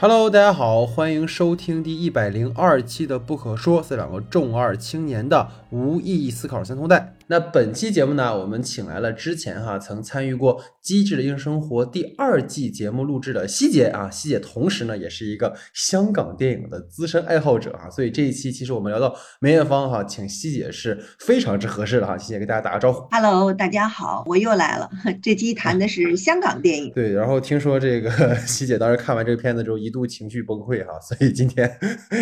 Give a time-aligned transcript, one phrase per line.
[0.00, 7.14] Hello，大家好，欢迎收听第一百零二期的《不可说》，这两个重二青年的无意义思考三通带。
[7.30, 23.06] 那本期节目呢，我们请来了之前哈曾参与过《机智的硬生活》第二季节目录制的希姐啊，希姐同时呢也是一个香港电影的资深爱好者啊，所以这一期其实我们聊到梅艳芳哈，请希姐是非常之合适的哈，希姐给大家打个招呼。
[23.12, 24.90] Hello，大家好，我又来了。
[25.22, 26.90] 这期谈的是香港电影。
[26.96, 31.78] 对，然后听说这个 希姐当时看完这个片子之后一度情绪崩溃哈，所以今天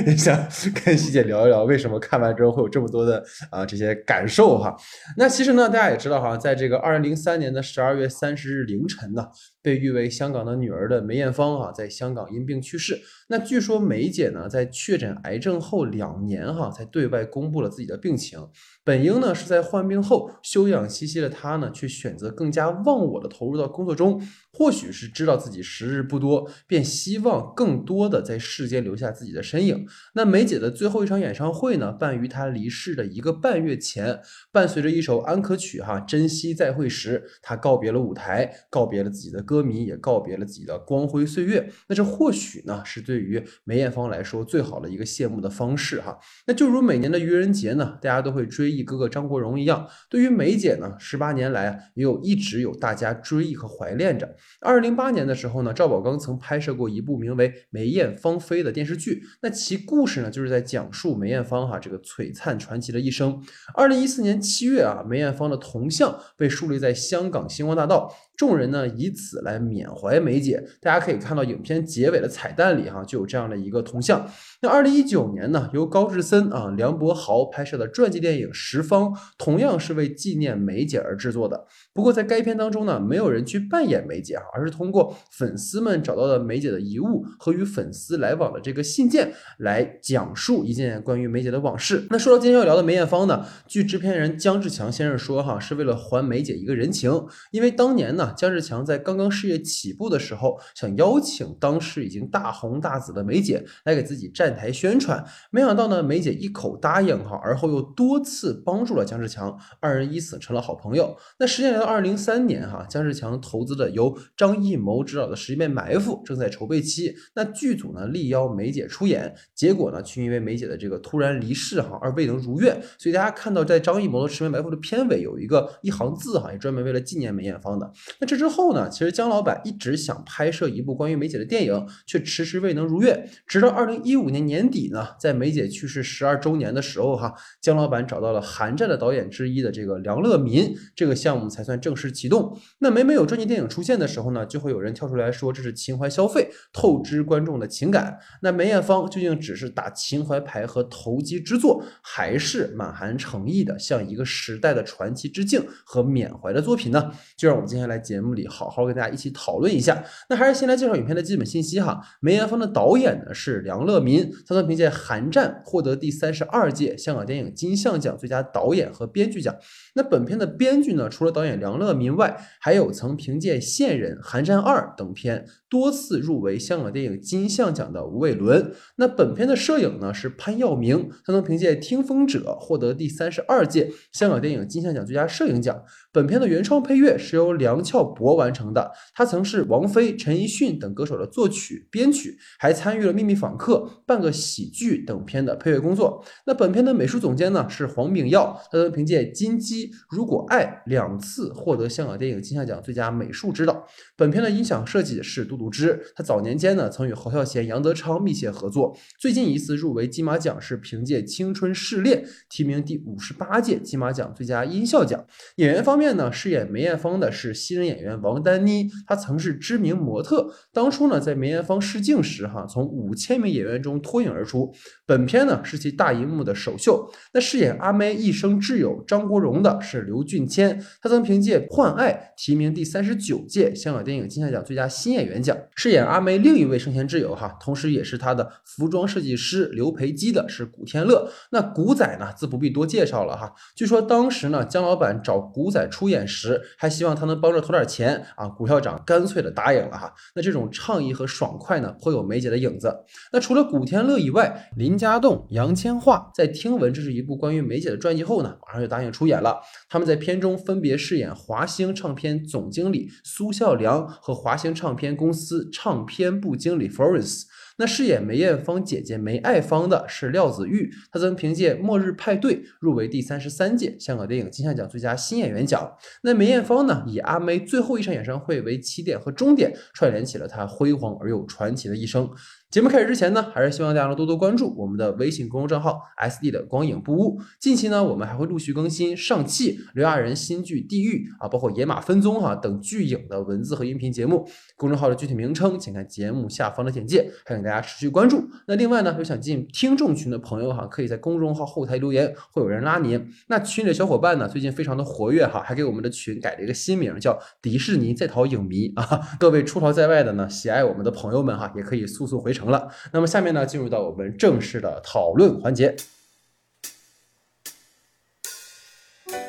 [0.07, 0.37] 也想
[0.85, 4.77] 跟希姐聊一聊为什么看完之后会有这么多的啊、这些感受哈。
[5.17, 9.27] 那其实呢，大家也知道哈，在这个二零零三年的十二月三十日凌晨呢，
[9.63, 13.01] 被誉为香港的女儿的梅艳芳啊，在香港因病去世。
[13.29, 18.39] 那据说梅姐呢，在确诊癌症后两年哈，才对外公布了自己的病情。
[18.85, 24.23] 本应呢是在患病后休养息息的她呢，却选择更加忘我的投入到工作中。
[24.51, 29.87] 或许是知道自己时日不多，便希望更多的在世间留下自己的身影。
[30.15, 34.19] 那梅姐的最后一场演唱会呢，办于她离世的一个半月前，
[34.51, 41.67] 伴随着一首安可曲哈，珍惜再会时，她告别了舞台，告别了自己的歌迷，也告别了自己的光辉岁月。
[41.89, 46.19] 那这或许呢，是对于梅艳芳来说最好的一个谢幕的方式哈。
[46.47, 54.37] 那就如每年的愚人节呢，大家都会追忆哥哥张国荣一样，对于梅姐呢，十八年来啊，也有一直有大家追忆和怀恋着。
[54.61, 63.43] 二零零八年的时候呢，赵宝刚曾拍摄过一部名为《梅艳芳菲》的电视剧，那其故事呢，就是在讲述梅艳芳哈这个璀璨传奇的一生。
[63.75, 70.65] 二零一四年七月啊，梅艳芳的铜像被树立在香港星光大道，众人呢以此来缅怀梅姐。
[70.81, 74.27] 大家可以看到影片结尾的彩蛋里哈，就有这样的一个铜像。
[74.61, 79.05] 那二零一九年呢，由高志森啊、梁博豪拍摄的传记电影《十方》，
[79.39, 81.65] 同样是为纪念梅姐而制作的。
[81.95, 92.09] 不过在该片当中呢，没有人去扮演梅姐啊，而是通过粉丝们找到的梅姐的遗物和与粉丝来往的这个信件来讲述一件关于梅姐的往事。
[92.11, 111.15] 那说到今天要聊的梅艳芳呢，据制片人姜志强先生说哈，是为了还梅姐一个人情，因为当年呢，姜志强在刚刚事业起步的时候，想邀请当时已经大红大紫的梅姐来给自己站站台宣传，没想到呢，梅姐一口答应哈，而后又多次帮助了姜志强，二人以此成了好朋友。
[111.39, 127.93] 那时间来到二零零三年哈，姜志强投资的由张艺谋执导的《十面埋伏》正在筹备期，那剧组呢力邀梅姐出演，结果呢却因为梅姐的这个突然离世哈而未能如愿，所以大家看到在张艺谋的《十面埋伏》的片尾有一个一行字哈，也专门为了纪念梅艳芳的。
[128.19, 142.59] 那这之后呢，其实姜老板一直想拍摄一部关于梅姐的电影，却迟迟未能如愿，直到二零一五年年底呢，在梅姐去世十二周年的时候哈，姜老板找到了《寒战》的导演之一的这个梁乐民，这个项目才算正式启动。
[142.79, 148.19] 那每每有传记电影出现的时候呢，就会有人跳出来说这是情怀消费，透支观众的情感。
[148.43, 157.11] 那梅艳芳究竟只是打情怀牌和投机之作，还是满含诚意的向一个时代的传奇致敬和缅怀的作品呢？
[157.37, 160.05] 就让我们接下来节目里好好跟大家一起讨论一下。
[160.29, 162.01] 那还是先来介绍影片的基本信息哈。
[162.21, 169.55] 梅艳芳的导演呢是梁乐民，他曾凭借《寒战》获得第三十二届香港电影金像奖最佳导演和编剧奖。
[169.95, 178.73] 那本片的编剧呢，除了导演梁乐民外，还有曾凭借《线人》《寒战二》等片多次入围香港电影金像奖的吴伟伦。
[178.97, 185.83] 那本片的摄影呢是潘耀明，他曾凭借《听风者》获得第三十二届香港电影金像奖最佳摄影奖。
[186.13, 193.75] 本片的原创配乐是由梁翘柏完成的，他曾是王菲、陈奕迅等歌手的作曲、编曲，还参与了《秘密访客》
[194.07, 196.25] 《半个喜剧》等片的配乐工作。
[196.47, 203.87] 那本片的美术总监呢是黄炳耀，他曾凭借《金鸡》《如果爱》两次获得香港电影金像奖最佳美术指导。
[204.17, 215.25] 本片的音响设计是杜杜之，他早年间呢曾与侯孝贤、杨德昌密切合作，最近一次入围金马奖是凭借《青春试炼》提名第五十八届金马奖最佳音效奖。
[215.57, 224.73] 演员方面呢，饰演梅艳芳的是新人演员王丹妮，她曾是知名模特，当初呢在梅艳芳试镜时哈，从五千名演员中脱颖而出。
[225.07, 227.11] 本片呢是其大荧幕的首秀。
[227.33, 235.48] 那饰演阿妹一生挚友张国荣的是刘俊谦，他曾凭借《换爱》提名第三十九届香港电影金像奖最佳新演员奖。
[235.75, 241.31] 饰演阿梅另一位生前挚友哈，同时也是她的服装设计师刘培基的是古天乐。
[241.51, 243.53] 那古仔呢，自不必多介绍了哈。
[243.77, 248.49] 据说当时呢，姜老板找古仔出演时，还希望他能帮着投点钱啊。
[248.49, 250.13] 古校长干脆的答应了哈。
[250.35, 252.95] 那这种畅意和爽快呢，颇有梅姐的影子。
[253.33, 259.61] 那除了古天乐以外，林家栋、杨千嬅在听闻这是一部关于梅姐的传记后呢，马上就答应出演了。
[259.89, 267.45] 他们在片中分别饰演华星唱片总经理苏孝良和华星唱片公司司唱片部经理 Forrest。
[267.81, 275.89] 那饰演梅艳芳姐姐梅爱芳的是廖子玉，她曾凭借《末日派对》入围第三十三届香港电影金像奖最佳新演员奖。
[276.25, 282.29] 那梅艳芳呢，以阿妹最后一场演唱会为起点和终点，串联起了她辉煌而又传奇的一生。
[282.71, 287.41] 节目开始之前呢，还是希望大家能多多关注我们的微信公众账号 S D 的光影不误。
[287.59, 294.47] 近期呢，我们还会陆续更新上汽刘亚仁新剧《地狱》啊，包括《野马分鬃》哈等剧影的文字和音频节目。
[294.77, 297.31] 公众号的具体名称，请看节目下方的简介。
[297.47, 298.47] 欢迎大家持续关注。
[298.67, 303.27] 那另外呢，有想进听众群的朋友哈，可以在公众号后台留言，会有人拉您。
[303.47, 309.21] 那群里的小伙伴呢，最近非常的活跃哈，还给我们的群改了一个新名，叫迪士尼在逃影迷啊。
[309.41, 312.53] 各位出逃在外的呢，喜爱我们的朋友们哈，也可以速速回。
[312.59, 315.95] 成了，那么下面呢，进入到我们正式的讨论环节。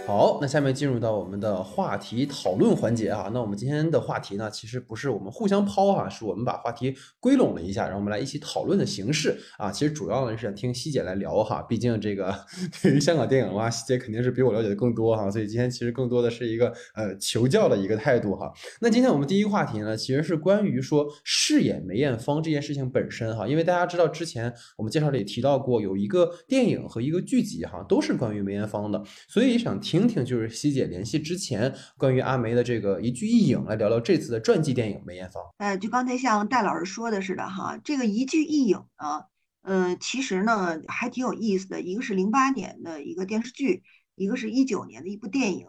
[0.10, 3.30] 好，那下面进入到我们的话题讨论环节啊。
[3.32, 9.72] 那我们今天的话题呢，其实不是我们互相抛哈，是我们把话题归拢了一下，然后我们来一起讨论的形式啊。
[9.72, 12.36] 其实主要呢是想听希姐来聊哈，毕竟这个
[12.82, 15.30] 对 于香港电影的话，希姐肯定是比我了解的更多哈。
[15.30, 18.52] 所以今天其实更多的是一个呃求教的一个态度哈。
[18.82, 29.99] 那今天我们第一个话题呢，其实是关于说饰演梅艳芳这件事情本身哈，因为大家知道之前我们介绍里提到过，有一个电影和一个剧集哈，都是关于梅艳芳的，所以想听。
[30.00, 35.44] 听听就是希姐联系之前关于阿梅的这个一句一影，来聊聊这次的传记电影梅艳芳。
[35.58, 39.24] 呃，就刚才像戴老师说的似的哈，这个一句一影呢，
[39.62, 41.82] 呃，其实呢还挺有意思的。
[41.82, 43.84] 一个是零八年的一个电视剧，
[44.16, 45.68] 一个是一九年的一部电影。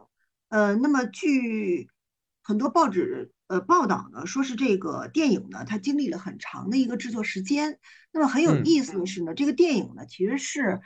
[0.48, 1.88] 呃，那么据
[2.40, 7.80] 很多报纸呃报道呢，说是这个电影呢，它经历了很长的一个制作时间。
[8.12, 10.80] 那么很有意思的是呢，这个电影呢其实是。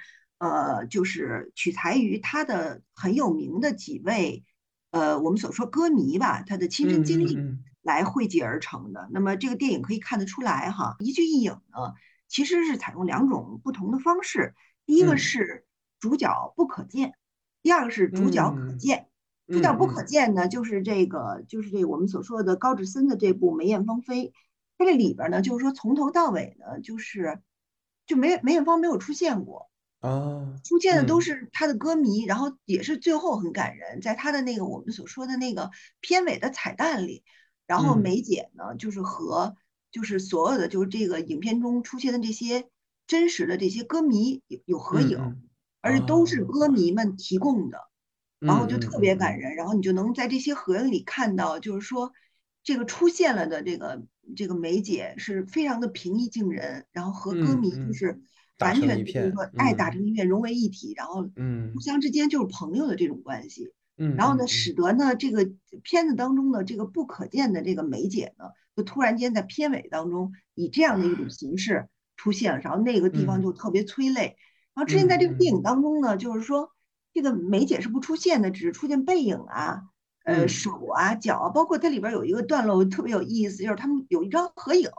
[0.44, 4.44] 呃，就是取材于他的很有名的几位，
[4.90, 7.38] 呃，我们所说歌迷吧，他的亲身经历
[7.80, 9.08] 来汇集而成的。
[9.10, 11.94] 那么这个电影可以看得出来哈，一句一影呢，
[12.28, 14.54] 其实是采用两种不同的方式。
[14.84, 15.64] 第一个是
[15.98, 17.14] 主角不可见，
[17.62, 19.08] 第二个是主角可见。
[19.46, 24.28] 主角不可见呢，就是这个，就是这我们所说的高志森的这部《梅艳芳飞》，
[24.76, 27.40] 它这里边呢，就是说从头到尾呢，就是
[28.06, 29.70] 就梅梅艳芳没有出现过。
[30.04, 35.70] 啊，出现的都是他的歌迷，然后也是最后很感人，在他的那个我们所说的那个
[36.02, 37.24] 片尾的彩蛋里，
[37.66, 39.56] 然后梅姐呢，就是和
[39.90, 42.68] 就是所有的就是这个影片中出现的这些
[43.06, 45.40] 真实的这些歌迷有有合影，
[45.80, 47.78] 而且都是歌迷们提供的，
[48.40, 52.12] 然后就特别感人，然后你就能在这些合影里看到，就是说
[52.62, 54.02] 这个出现了的这个
[54.36, 58.20] 这个梅姐是非常的平易近人，然后和歌迷就是。
[58.60, 64.72] 完全就是说，爱打成一片，融为一体，然后，嗯，互相之间就是朋友的这种关系，嗯，然后呢，使。
[64.72, 65.50] 得呢，这个
[65.82, 68.46] 片子当中的这个不可见的这个梅姐呢，
[68.76, 74.36] 就突然间在片尾当中以这样的一种形式出现了，然后那个地方就特别催泪。
[74.74, 76.70] 然后之前在这个电影当中呢，就是说
[77.12, 79.82] 这个梅姐是不出现的，只是出现背影啊，
[80.24, 84.90] 呃，手啊，脚啊，包括它里边有一个段落特别有意思，就是他们有一张合影。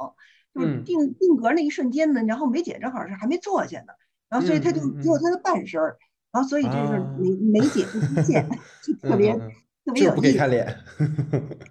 [0.56, 3.94] 就是定定格那一瞬间呢，然后梅姐正好是还没坐下呢，
[4.30, 5.98] 然后所以她就只有她的半身儿，
[6.32, 7.36] 然后所以就是梅。
[7.56, 8.50] 梅姐不出现，
[8.84, 9.34] 就特别
[9.86, 10.38] 特别有意思。
[10.38, 10.78] 看脸，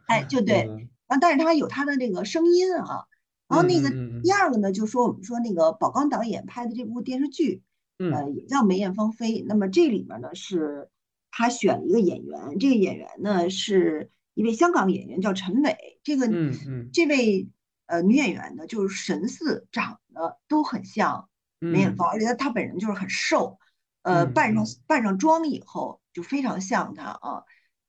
[0.07, 0.65] 哎，就 对，
[1.07, 3.05] 然后但是他有他的那个声音啊，
[3.49, 3.91] 然后那个
[4.23, 7.63] 第二个呢，就说我们说那个宝钢导演拍的这部电视剧，
[7.99, 10.89] 呃，也叫梅艳芳飞，那么这里面呢是
[11.31, 16.91] 他选了一个演员，这个演员呢是一位香港演员叫陈伟，这个嗯嗯。
[16.93, 17.49] 这位。
[17.87, 23.59] 呃，女演员呢，就是神似，长得都很像梅艳芳，而且她她本人就是很瘦，
[24.01, 27.45] 呃，扮上扮上妆以后就非常像她啊，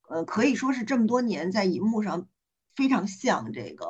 [0.10, 2.28] 呃，可以说是这么多年在荧幕上
[2.76, 3.88] 非常像这个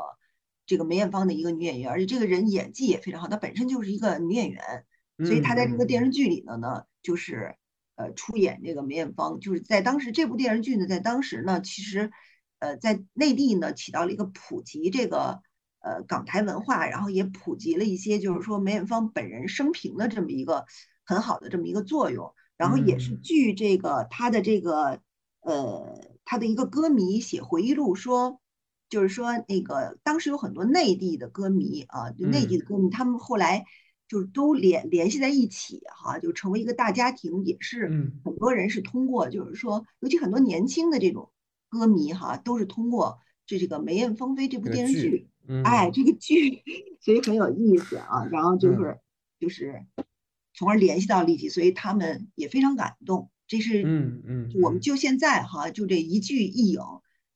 [0.68, 4.86] 这个梅艳芳的一个女演员，而且这个人演技也非常好，她本身就是一个女演员，
[5.26, 7.56] 所以她在这个电视剧里呢呢，就是
[7.96, 12.12] 呃出演这个梅艳芳，就是在当时这部电视剧呢，在当时呢，其实
[12.60, 15.42] 呃在内地呢起到了一个普及这个。
[15.86, 20.66] 呃，港台文化，然后也普及了一些，就是说梅艳芳本人生平的这么一个
[21.04, 22.34] 很好的这么一个作用。
[22.58, 25.00] 然后也是据这个他的这个
[25.42, 28.40] 呃他的一个歌迷写回忆录说，
[28.90, 33.66] 就是说那个当时有很多内地的歌迷啊，就内地的歌迷，他们后来
[34.08, 37.90] 就是都联联系在一起哈，就成为一个大家庭，也是
[38.24, 41.32] 很多人是通过，就是说，尤其很多年轻的这种
[41.70, 45.28] 歌迷哈，都是通过这这个梅艳芳菲这部电视剧，
[45.64, 46.64] 哎，这个剧，
[47.02, 48.26] 所以很有意思啊。
[48.32, 49.00] 然后就是
[49.40, 49.86] 就是
[50.54, 53.30] 从而联系到立体，所以他们也非常感动。
[53.48, 56.80] 这是嗯嗯，我们就现在哈，就这一句一影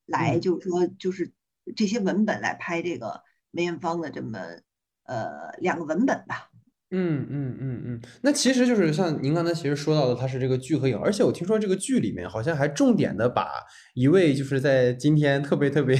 [0.05, 1.33] 来，就是说就是
[1.75, 4.39] 这些文本来拍这个梅艳芳的这么
[5.03, 6.49] 呃两个文本吧。
[6.91, 13.47] 嗯嗯嗯嗯，那其实就是像您刚才其实说到的，它是这个剧和影，而且我听说这个剧里面好像还重点的把
[13.93, 15.95] 一位就是在今天特别特别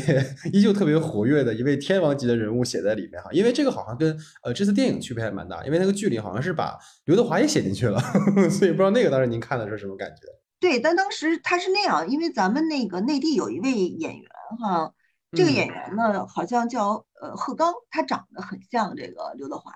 [0.51, 7.99] 依旧特别活跃的一位天王级的人物写在里面哈，因为这个好像跟呃这次电影区别还蛮大，因为那个剧里好像是把刘德华也写进去了，
[8.49, 10.23] 所以不知道那个当时您看的是什么感觉？
[10.59, 14.29] 对，但当时他是那样，因为咱们那个内地有一位演员
[14.59, 14.91] 哈，
[15.37, 19.71] 这个演员呢好像叫呃贺刚，他长得很像这个刘德华。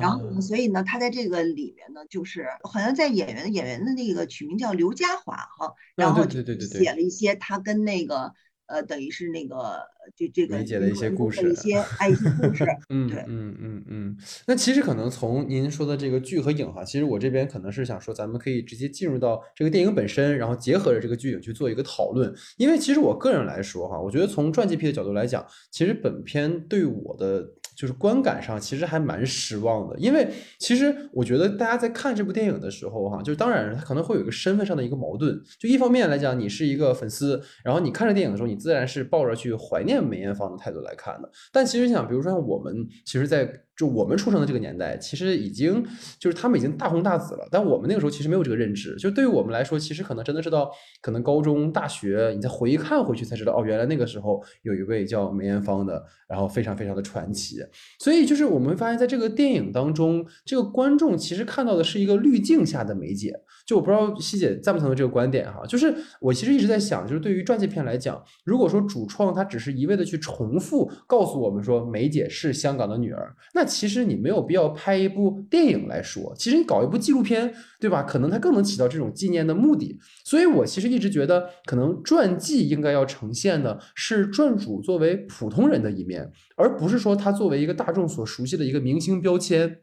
[0.00, 8.32] 然后呢，所以呢，他在这个里面呢，就是好像在演员演员的那个取名叫刘嘉华哈，然后对对对写了一些他跟那个
[8.66, 9.80] 呃，等于是那个
[10.16, 12.64] 就这个理解的一些故事，一些 爱情故事。
[12.88, 14.16] 嗯，对，嗯嗯嗯。
[14.46, 22.32] 那其实可能从您说的这个剧和影哈，其实我这边可能是想说，咱们可以直接进入到这个电影本身，然后结合着这个剧影去做一个讨论。
[22.56, 27.44] 因为其实我个人来说哈，我觉得从传记片的角度来讲，其实本片对我的。
[27.76, 30.28] 就是观感上其实还蛮失望的，因为
[30.58, 35.40] 其实我觉得大家在看这部电影的时候，哈，就当然他可能会有一个身份上的一个矛盾。
[35.58, 41.30] 就一方面来讲，你是一个粉丝，然后你看着电影的时候，你自然是抱着去怀念梅艳芳的态度来看的。
[41.52, 43.44] 但其实想，比如说像我们，其实，在
[43.76, 45.84] 就我们出生的这个年代，其实已经
[46.18, 48.94] 就是他们已经大红大紫了，但我们那个时候其实没有这个认知。
[48.96, 57.58] 就对于我们来说，其实可能真的是到可能高中、大学，你再回看回去才知道，哦，原来那个时候有一位叫梅艳芳的，然后非常非常的传奇。
[57.98, 63.32] 所以就是我们发现，在这个电影当中，这个观众其实看到的是一个滤镜下的梅姐。
[63.66, 78.02] 就我不知道西姐赞不赞同这个观点哈，就是我其实一直在想，就是对于传记片来讲，如果说主创他只是一味的去重复告诉我们说梅姐是香港的女儿，那其实你没有必要拍一部电影来说，其实你搞一部纪录片，对吧？
[78.02, 79.98] 可能它更能起到这种纪念的目的。
[80.24, 89.80] 所以我其实一直觉得，可能传记应该要呈现的是传主作为普通人的一面，而不是说他作为一个大众所熟悉的一个明星标签。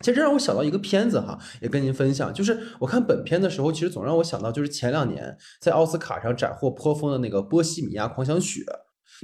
[0.00, 8.60] 其实这让我想到一个片子哈，也跟您分享，就是我看本片的时候，其实总让我想到就是前两年在奥斯卡上斩获颇丰的那个《波西米亚狂想曲》。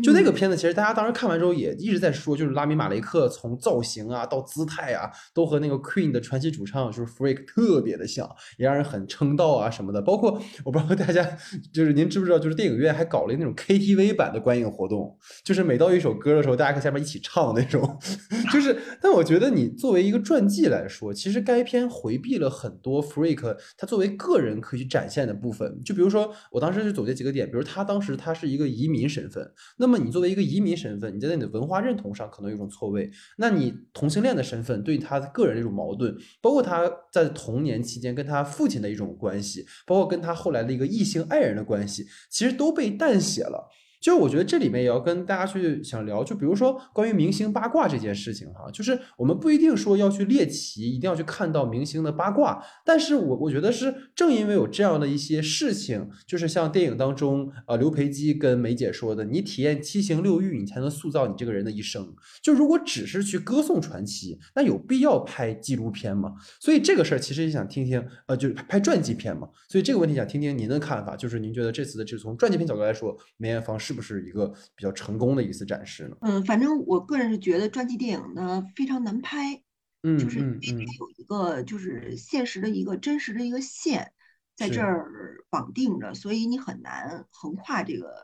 [0.03, 8.29] 就那个片子，其实大家当时看完之后也一直在说，就是拉米马雷克从造型啊到姿态啊，都和那个 Queen 的传奇主唱就是 Freak 特别的像，
[8.59, 10.01] 也让人很称道啊什么的。
[10.03, 11.37] 包括我不知道大家
[11.73, 17.99] 就是您知不知道，就是电影院还搞了那种 KTV 版的观影活动，就是每到一首歌的时候，大家可以下面一起唱那种。
[18.53, 25.81] 就是，但我觉得你作为一个传记来说，其实该片回避了很多 Freak 他作为个人可以展现的部分。
[25.85, 29.51] 就比如说，我当时就总结几个点，比如他当时他是一个移民身份。
[29.77, 33.11] 那那么你作为一个移民身份，你在你的文化认同上可能有种错位。
[33.39, 43.69] 那你同性恋的身份对他个人的一种矛盾，包括他在童年期间跟他父亲的一种关系，包括跟他后来的一个异性爱人的关系，其实都被淡写了。
[44.01, 62.11] 就我觉得这里面也要跟大家去想聊，就比如说关于明星八卦这件事情哈，就是我们不一定说要去猎奇，一定要去看到明星的八卦，但是我我觉得是正因为有这样的一些事情，就是像电影当中呃刘培基跟梅姐说的，你体验七情六欲，你才能塑造你这个人的一生。
[62.43, 66.33] 就如果只是去歌颂传奇，那有必要拍纪录片吗？
[66.59, 69.47] 所以这个事儿其实也想听听，呃，就是拍传记片嘛。
[69.69, 73.90] 所以这个问题想听听您的看法，就是您觉得这次的就是从传记片角度来说，梅艳芳是。
[73.91, 76.17] 是不是一个比较成功的一次展示呢？
[76.21, 79.61] 嗯，反正我个人是觉得传记电影呢非常难拍，
[80.05, 84.13] 嗯，就是因为它有一个就是现实的一个真实的一个线
[84.55, 85.11] 在这儿
[85.51, 88.15] 绑定着，所以你很难横跨这个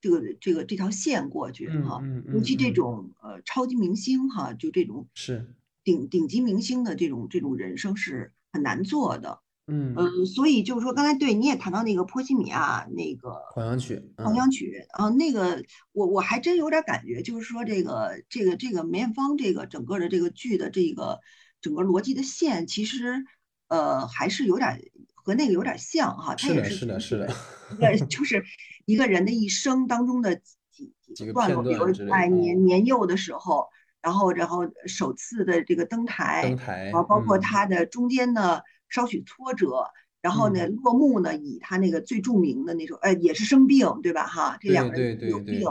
[0.00, 2.00] 这个这个这条线过去哈。
[2.32, 9.40] 尤其这种呃超级明星哈，就这种是顶顶级明星的这种这种人生是很难做的。
[9.68, 9.94] 嗯。
[10.26, 21.20] 所以就是说，刚才对你也谈到那个波西米亚那个狂想曲，狂想曲啊，那个我我还真有点感觉，就是说这个这个这个梅艳芳这个整个的这个剧的这个
[21.60, 23.24] 整个逻辑的线，其实
[23.68, 24.80] 呃还是有点
[25.14, 27.32] 和那个有点像哈，它也是是的是的，
[27.80, 28.42] 呃就是
[28.86, 30.36] 一个人的一生当中的
[30.72, 33.66] 几几个段落，比如哎年年幼的时候，
[34.00, 38.60] 然后然后首次的这个登台，登台啊，包括他的中间呢。
[38.88, 39.84] 稍许挫折，
[40.20, 44.26] 然后呢，落幕呢，以他那个最著名的那首，呃，也是生病，对吧？
[44.26, 45.64] 哈，这两个人有病，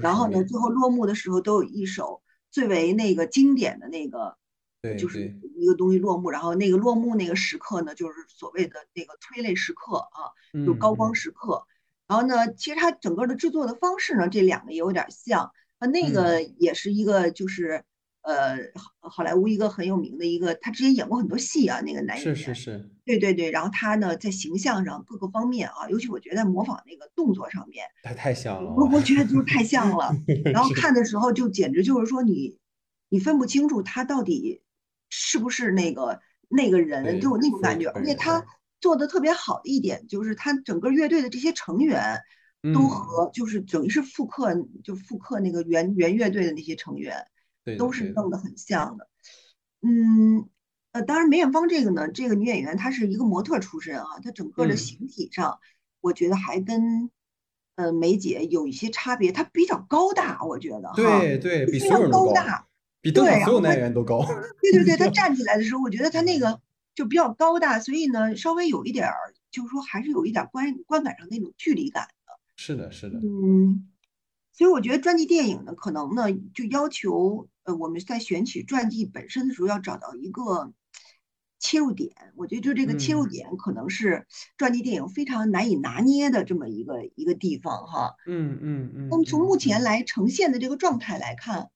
[0.00, 4.36] 然后呢，最后落幕的时候都有一首最为那个经典的那个
[4.98, 10.30] 就是一个东西落幕，然后那个落幕那个时刻呢，就是所谓的那个催泪时刻啊，
[10.64, 11.64] 就高光时刻。
[12.06, 17.82] 然后呢，其实它整个的制作的方式呢，这两个也有点像啊，那个也是一个就是
[18.26, 18.58] 呃
[19.00, 23.50] 好莱坞一个很有名的一个，他之前演过很多戏啊，那个男演员是是是，对对对。
[23.50, 30.14] 然后他呢在形象上各个方面啊，尤其我觉得在模仿那个动作上面，他太像了，我我觉得就是太像了。
[30.52, 32.58] 然后看的时候就简直就是说你
[33.08, 34.62] 你分不清楚他到底
[35.08, 38.44] 是不是那个那个人，就有那种感觉，而且他。
[38.78, 42.20] 做的特别好的一点就是，他整个乐队的这些成员
[42.74, 44.54] 都和就是等于是复刻，
[44.84, 47.26] 就复刻那个原原乐队的那些成员，
[47.78, 49.08] 都是弄得很像的。
[49.82, 50.48] 嗯，
[50.92, 55.58] 呃，当然梅艳芳这个呢，这个女演员她是一个模特出身啊，她整个的形体上，
[56.00, 57.10] 我觉得还跟
[57.74, 62.34] 呃梅姐有一些差别，她比较高大，我觉得对对，比所有人都高，
[63.00, 64.24] 比所有男演员都高。
[64.60, 66.60] 对对对，她 站起来的时候，我觉得她那个。
[66.96, 72.32] 就比较高大，所以呢，稍微有一点儿，就是说还是有一点观观感上那种距离感的。
[72.56, 73.18] 是的，是的。
[73.18, 73.86] 嗯，
[74.50, 80.72] 所以我觉得专辑电影呢，可能呢就要求呃我们在选取传记本身的时候，要找到一个
[81.58, 82.14] 切入点。
[82.34, 88.14] 我觉得就这个切入点，可能是传记电影非常难以拿捏的这么一个一个地方哈。
[88.26, 89.08] 嗯嗯嗯。
[89.10, 91.68] 那么从目前来呈现的这个状态来看。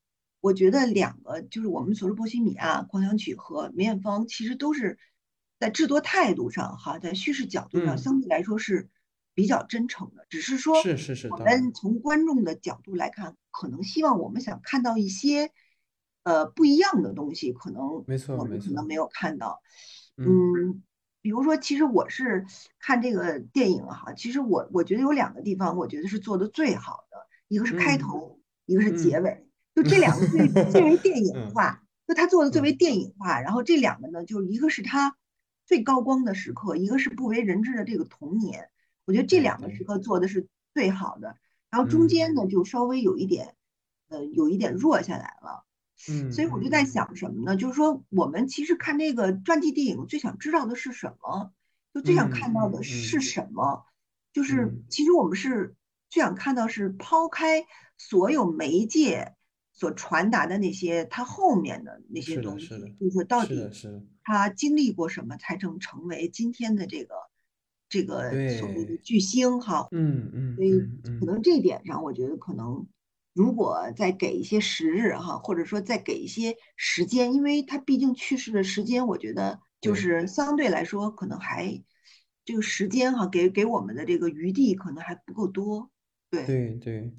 [0.43, 4.99] 我觉得两个就是我们所说《波西米亚狂想曲》和梅艳芳，其实都是
[5.59, 8.89] 在制作态度上，哈，在叙事角度上相对来说是
[9.35, 10.25] 比较真诚的。
[10.31, 15.51] 只是说，是是是，我们从观众的角度来看，可能希望我们想看到一些
[16.23, 19.61] 呃不一样的东西，可能没错，我们可能没有看到。
[20.17, 20.83] 嗯，
[21.23, 22.47] 比如说，其实我是
[22.79, 27.17] 看这个电影哈，其实我我觉得有两个地方，我觉得是做的最好的，
[27.49, 29.47] 一个是开头，一个是结尾。
[29.75, 33.41] 就这两个最最为 电影化，就他做的最为电影化。
[33.41, 35.17] 然后这两个呢，就一个是他
[35.65, 38.69] 最高光的时刻，一个是不为人知的这个童年。
[39.07, 41.37] 我觉得这两个时刻做的是最好的。
[41.71, 43.55] 然后中间呢，就稍微有一点，
[44.09, 45.65] 呃，有一点弱下来了。
[46.09, 47.57] 嗯，所以我就在想什么呢？
[47.57, 51.53] 就是说，我们其实看这个传记电影，最想知道的是什么？
[51.93, 53.85] 就最想看到的是什么？
[54.33, 55.75] 就是其实我们是
[56.09, 57.67] 最想看到是抛开
[57.99, 59.35] 所有媒介。
[59.73, 62.69] 所传达的那些，他后面的那些东西，
[63.01, 63.67] 就是说到底
[64.23, 67.15] 他经历过什么，才能成为今天的这个
[67.89, 69.89] 这个所谓的巨星哈？
[69.93, 70.55] 嗯嗯。
[70.55, 70.73] 所以
[71.19, 72.87] 可能这一点上，我觉得可能
[73.33, 81.83] 如果再给一些时日哈，或者说再给一些时间，因为他毕竟去世的时间，我觉得就是相对来说可能还
[82.45, 85.91] 这个时间哈，给给我们的这个余地可能还不够多。
[86.31, 87.11] 对对，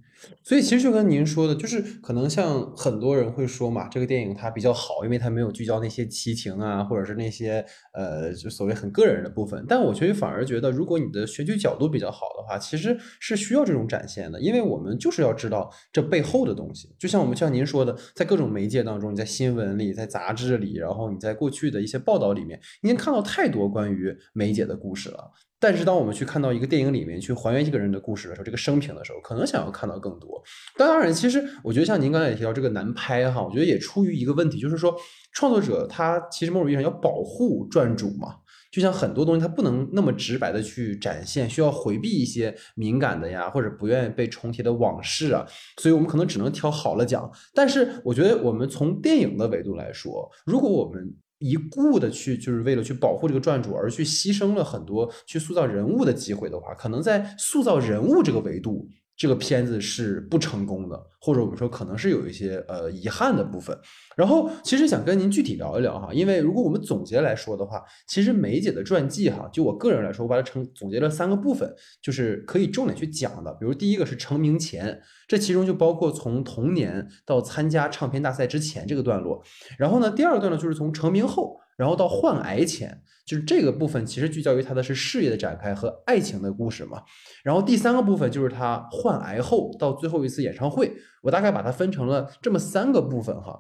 [0.42, 9.66] 所以其实就跟您说的，就是可能像很多人会说嘛，这个电影它比较好，因为它没有聚焦那些奇情啊，或者是那些呃，就所谓很个人的部分。
[9.68, 16.96] 但我觉得反而觉得，如果你的选取角度比较好的话，其实是需要这种展现的，因为我们就是要知道这背后的东西。
[16.98, 25.32] 就像我们像您说的，在各种媒介当中，你在新闻里，在杂志里，然后你在过去的一些报道里面，已经看到太多关于梅姐的故事了。
[25.62, 30.42] 但是，当我们去看到一个电影里面去还原一个人的故事的时候，这个生平的时候，可能想要看到更多。
[30.76, 34.96] 当然，其实我觉得像您刚才也提到这个难拍哈，我觉得也出于一个问题，就是说
[35.34, 38.38] 创作者他其实某种意义上要保护传主嘛。
[38.72, 45.46] 就像很多东西他不能那么直白的去展现，需要回避一些敏感的呀，或者不愿意被重提的往事啊。
[45.78, 47.30] 所以我们可能只能挑好了讲。
[47.54, 63.78] 但是我觉得我们从电影的维度来说，如果我们一顾的去，就是为了去保护这个传主而去牺牲了很多去塑造人物的机会的话，可能在塑造人物这个维度，这个片子是不成功的，或者我们说可能是有一些呃遗憾的部分。
[64.16, 71.72] 然后其实想跟您具体聊一聊哈，因为如果我们总结来说的话，其实梅姐的传记哈，就我个人来说，我把它成总结了三个部分，
[72.02, 73.54] 就是可以重点去讲的。
[73.54, 79.44] 比如第一个是成名前，这其中就包括从童年到参加唱片大赛之前这个段落。
[79.78, 87.02] 然后呢，第二个段落就是从成名后，然后到患癌前，就是这个部分其实聚焦于他的是事业的展开和爱情的故事嘛。
[87.44, 93.60] 然后第三个部分就是他患癌后到最后一次演唱会，我大概把它分成了这么三个部分哈。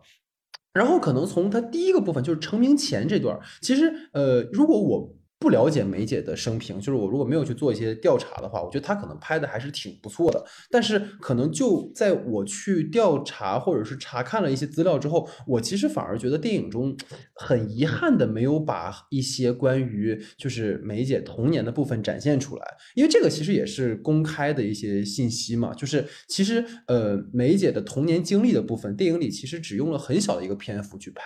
[0.74, 10.45] 然后可能从他第一个部分就是成名前这段，其实呃，如果我不了解梅姐的生平，就是我如果没有去做一些调查的话，我觉得她可能拍的还是挺不错的。
[10.69, 16.95] 但是可能就在我去调查或者是查看了一些资料之后，我其实反而觉得电影中
[17.34, 31.23] 很遗憾的没有把一些关于就是梅姐童年的部分展现出来，因为这个其实也是公开的一些信息嘛，就是其实呃梅姐的童年经历的部分，电影里其实只用了很小的一个篇幅去拍，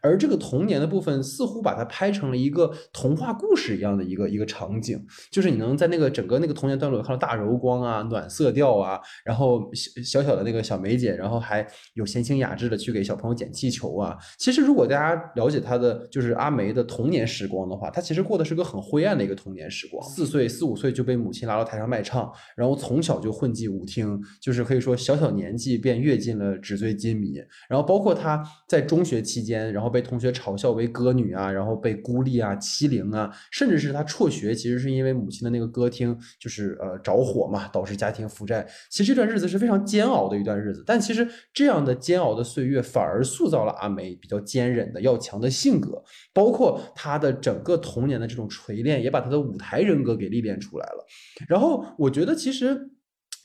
[0.00, 3.55] 而这个童年的部分似乎把它拍成了一个童话故。
[3.56, 9.70] 是一样的一个一个场景，就是你能在那个整个那个童年段落看到大柔光啊、暖色调啊，然后
[10.04, 14.16] 小小的那个小梅姐，然后还有闲情雅致的去给小朋友捡气球啊。
[14.38, 20.06] 其实如果大家了解她的就是阿梅的童年时光的话，她其实过的是个很灰暗的一个童年时光。
[20.08, 27.36] 四岁四五岁就被母亲拉到台上卖唱，然后从小就混迹舞厅，就是可以说小小年纪便跃进了纸醉金迷。
[27.68, 33.30] 然后包括她在中学期间，然后被同学嘲笑为歌女啊，然后被孤立啊、欺凌啊。
[33.50, 38.66] 甚至是他辍学，其实是因为母亲的那个歌厅就是呃着火嘛，导致家庭负债。
[38.90, 51.06] 其实这段日子是非常煎熬的一段日子，但其实这样的煎熬的岁月反而塑造了阿梅比较坚韧的要强的性格，包括她的整个童年的这种锤炼，也把她的舞台人格给历练出来了。
[51.48, 52.90] 然后我觉得其实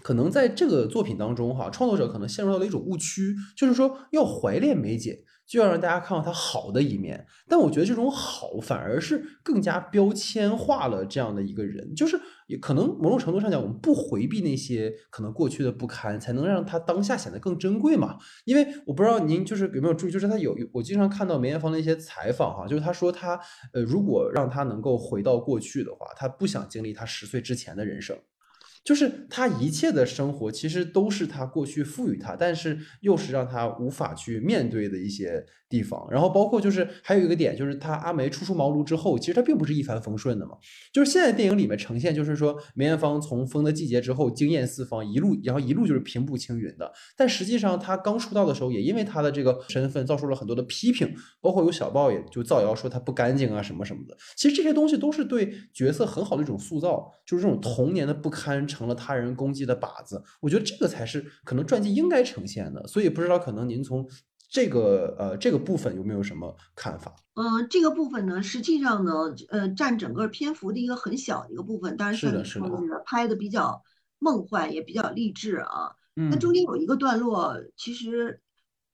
[0.04, 5.24] 可能在这个作品当中哈，创作者可能陷入到了一种误区，就是说要怀恋梅姐。
[5.52, 18.18] 就要让大家看到他好的一面，但我觉得这种好反而是更加标签化了这样的一个人，就是也可能某种程度上讲，我们不回避那些可能过去的不堪，才能让他当下显得更珍贵嘛。
[18.46, 23.38] 因为我不知道您就是有没有注意，就是他有我经常看到梅艳芳的一些采访哈，就是他说他
[23.74, 28.18] 呃，如果让他能够回到过去的话，他不想经历他十岁之前的人生。
[28.84, 36.08] 就是他一切的生活，其实都是他过去赋予他，但是又是让他无法去面对的一些地方。
[36.10, 40.54] 然后包括就是还有一个点，就是他阿梅初出茅庐之后，其实他并不是一帆风顺的嘛。
[40.92, 46.92] 就是现在电影里面呈现，就是说梅艳芳从《风的季节》之后惊艳四方，一路然后一路就是平步青云的。
[47.16, 54.18] 但实际上他刚出道的时候，也因为他的这个身份遭受了很多的批评，包括有小报也就造谣说他不干净啊什么什么的。
[54.36, 58.68] 其实这些东西都是对角色很好的一种塑造，就是这种童年的不堪。
[58.72, 62.88] 成了他人攻击的靶子，我觉得这个才是可能传记应该呈现的。
[62.88, 64.08] 所以不知道可能您从
[64.50, 67.14] 这个呃这个部分有没有什么看法？
[67.36, 69.12] 嗯，这个部分呢，实际上呢，
[69.50, 71.96] 呃，占整个篇幅的一个很小的一个部分。
[71.98, 72.70] 当然，是的，是的，
[73.06, 73.82] 拍的比较
[74.20, 75.96] 梦幻，也比较励志啊。
[76.16, 78.42] 那中间有一个段落，其实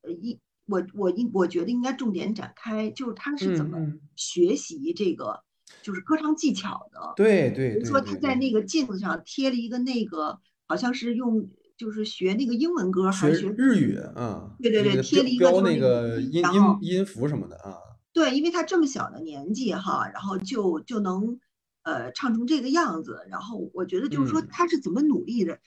[0.02, 3.80] 呃一我我应我觉得应该重点展开，就是他是怎么
[4.16, 5.44] 学习这个。
[5.88, 14.52] 就是歌唱技巧的，对对，比如说他在那个镜子上贴了一个那个，好像是用就是学那个英文歌还是学日语啊？
[14.62, 17.78] 对对对，贴了一个标那个音音音符什么的啊。
[18.12, 21.40] 对，因为他这么小的年纪哈，然后就就能
[21.84, 25.62] 呃唱成这个样子，然后我觉得就是说他是怎么努力的，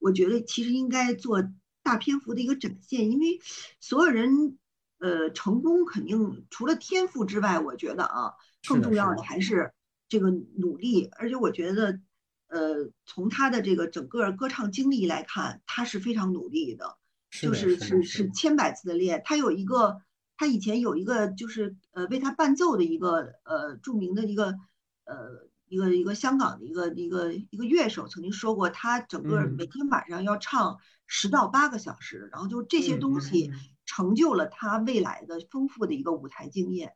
[0.00, 1.40] 我觉得其实应该做
[1.84, 3.38] 大篇幅的一个展现，因为
[3.78, 4.58] 所有人
[4.98, 8.32] 呃成功肯定除了天赋之外，我觉得啊。
[8.66, 9.72] 更重要的还是
[10.08, 12.00] 这个努力，而且我觉得，
[12.48, 16.98] 呃，从他的这个整个歌唱经历来看，他是非常努力的，
[17.30, 19.22] 就是是是千百次的练。
[19.24, 20.02] 他有一个，
[20.36, 24.54] 他以前有一个就是呃为他伴奏的一个呃著名的一个
[25.04, 33.50] 呃一个一个香港的一个一个一个乐手曾经说过，他整个每天晚上要唱十到八个小时，然后就这些东西
[33.86, 36.92] 成就了他未来的丰富的一个舞台经验。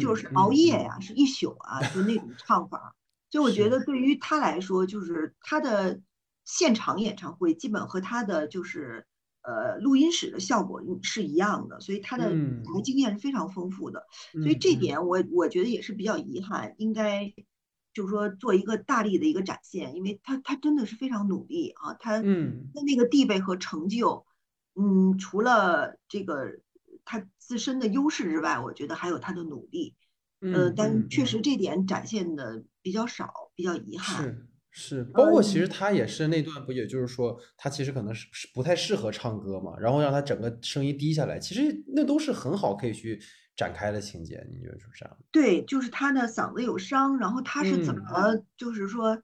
[0.00, 2.94] 就是熬夜呀，是一宿啊，就那种唱法。
[3.30, 6.00] 所以我觉得对于他来说，就是他的
[6.44, 9.06] 现场演唱会基本和他的就是
[9.42, 14.06] 呃录音室的效果是一样的，所以他的舞台经验是非常丰富的。
[14.32, 17.34] 所以这点我我觉得也是比较遗憾，应该
[17.92, 22.22] 就是说做一个大力的一个展现，因为他他真的是非常努力啊，他的
[22.86, 24.24] 那个地位和成就，
[24.74, 26.60] 嗯，除了这个。
[27.04, 29.94] 他自身的优势之外，我觉得还有他的努力，
[30.40, 34.24] 呃，但确实这点展现的比较少，比较遗憾。
[34.24, 43.20] 是是，包括其实他也是那段不，也就是说他其实可能是是不太适合唱歌嘛，然后让他整个声音低下来，其实那都是很好可以去
[43.54, 45.08] 展开的情节，你觉得是不是？
[45.30, 48.02] 对，就是他的嗓子有伤，然后他是怎么
[48.56, 49.22] 就是说，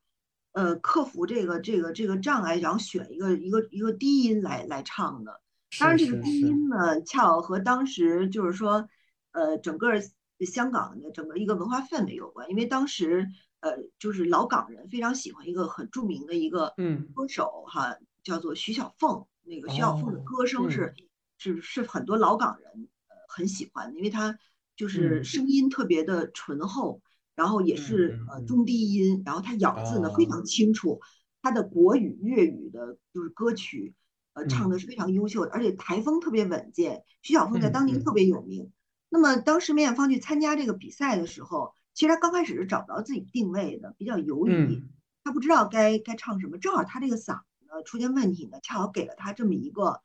[0.53, 5.41] 呃，克服这个这个这个障碍，然后选一个一个一个低音来来唱的。
[5.79, 8.89] 当然，这个低音呢，恰好和当时就是说，
[9.33, 9.93] 呃，整个
[10.41, 12.51] 香港的整个一个文化氛围有关。
[12.51, 13.29] 因为当时，
[13.61, 16.75] 呃，就是老港人非常喜欢一个很著名的一个
[17.15, 19.27] 歌手哈，叫做徐小凤。
[19.43, 20.95] 那个徐小凤的歌声是
[21.39, 24.39] 是是很多老港人呃很喜欢的，因为他
[24.77, 27.01] 就是声音特别的醇厚。
[27.37, 31.01] 然后也是呃中低音，然后他咬字呢非常清楚，
[31.41, 33.95] 他的国语、粤语的就是歌曲，
[34.33, 37.05] 呃，唱的是非常优秀的，而且台风特别稳健。
[37.23, 38.71] 徐小凤在当年特别有名。
[39.09, 44.83] 那么当时梅艳芳去参加这个比赛的时候，其实她刚开始是找不着自己定位的，比较犹豫，
[45.25, 46.59] 她不知道该该唱什么。
[46.59, 50.01] 正好她这个嗓子呢出现问题呢，恰好给了她这么一个。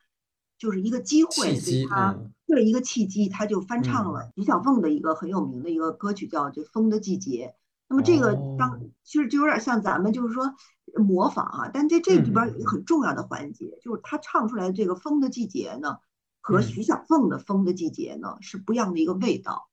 [0.57, 7.53] 就是一个机会，所以他对一个契机，她就翻唱了徐小凤的一个很有名的一个歌曲，叫《这风的季节》。
[7.89, 10.55] 那么这个当其实就有点像咱们就是说
[11.01, 15.97] 模仿啊，但在这里边有一个很重要的环节，就是他唱出来的这个《风的季节》呢，
[16.41, 19.69] 和徐小凤的《风的季节》呢是不一样的一个味道，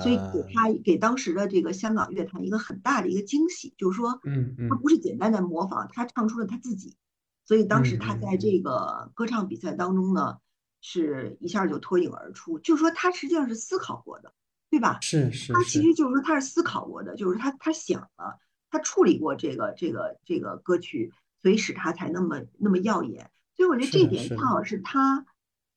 [0.00, 6.96] 所以给他给当时的这个香港乐坛一个很大的一个惊喜，就是说，嗯嗯，他不是简单的模仿，他唱出了他自己。
[7.44, 10.38] 所以当时他在这个歌唱比赛当中呢，
[10.80, 12.58] 是一下就脱颖而出。
[12.58, 14.34] 就是说他实际上是思考过的，
[14.68, 14.98] 对吧？
[15.00, 15.52] 是是。
[15.52, 18.40] 他其实就是说他是思考过的，就是他他想了，
[18.76, 23.30] 他处理过这个这个这个歌曲，所以使他才那么那么耀眼。
[23.56, 25.24] 所以我觉得这一点恰好是他，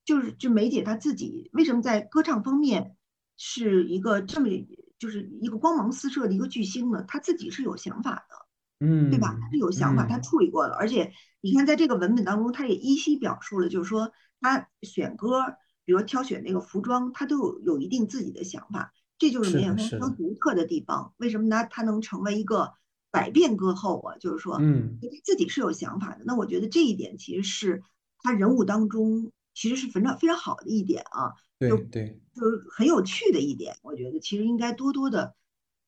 [0.04, 2.98] 就是就梅姐她自己为什么在歌唱方面
[3.38, 4.50] 是一个这么
[4.98, 7.06] 就是一个光芒四射的一个巨星呢？
[7.08, 8.36] 她自己是有想法的。
[8.82, 9.38] 嗯，对吧？
[9.42, 21.14] 他是有想法，他处理过了，而且你看，在这个文本当中，他也依稀表述了，就是说他选歌，比如挑选那个服装，他都有有一定自己的想法，这就是梅艳芳独特的地方。
[21.18, 21.68] 为什么呢？
[21.70, 22.72] 他能成为一个
[23.12, 24.18] 百变歌后啊？
[24.18, 26.24] 就是说，嗯，自己是有想法的。
[26.26, 27.82] 那我觉得这一点其实是
[28.22, 33.76] 他人物当中其实是非常非常好的一点啊，对对，就是很有趣的一点。
[33.82, 35.36] 我觉得其实应该多多的。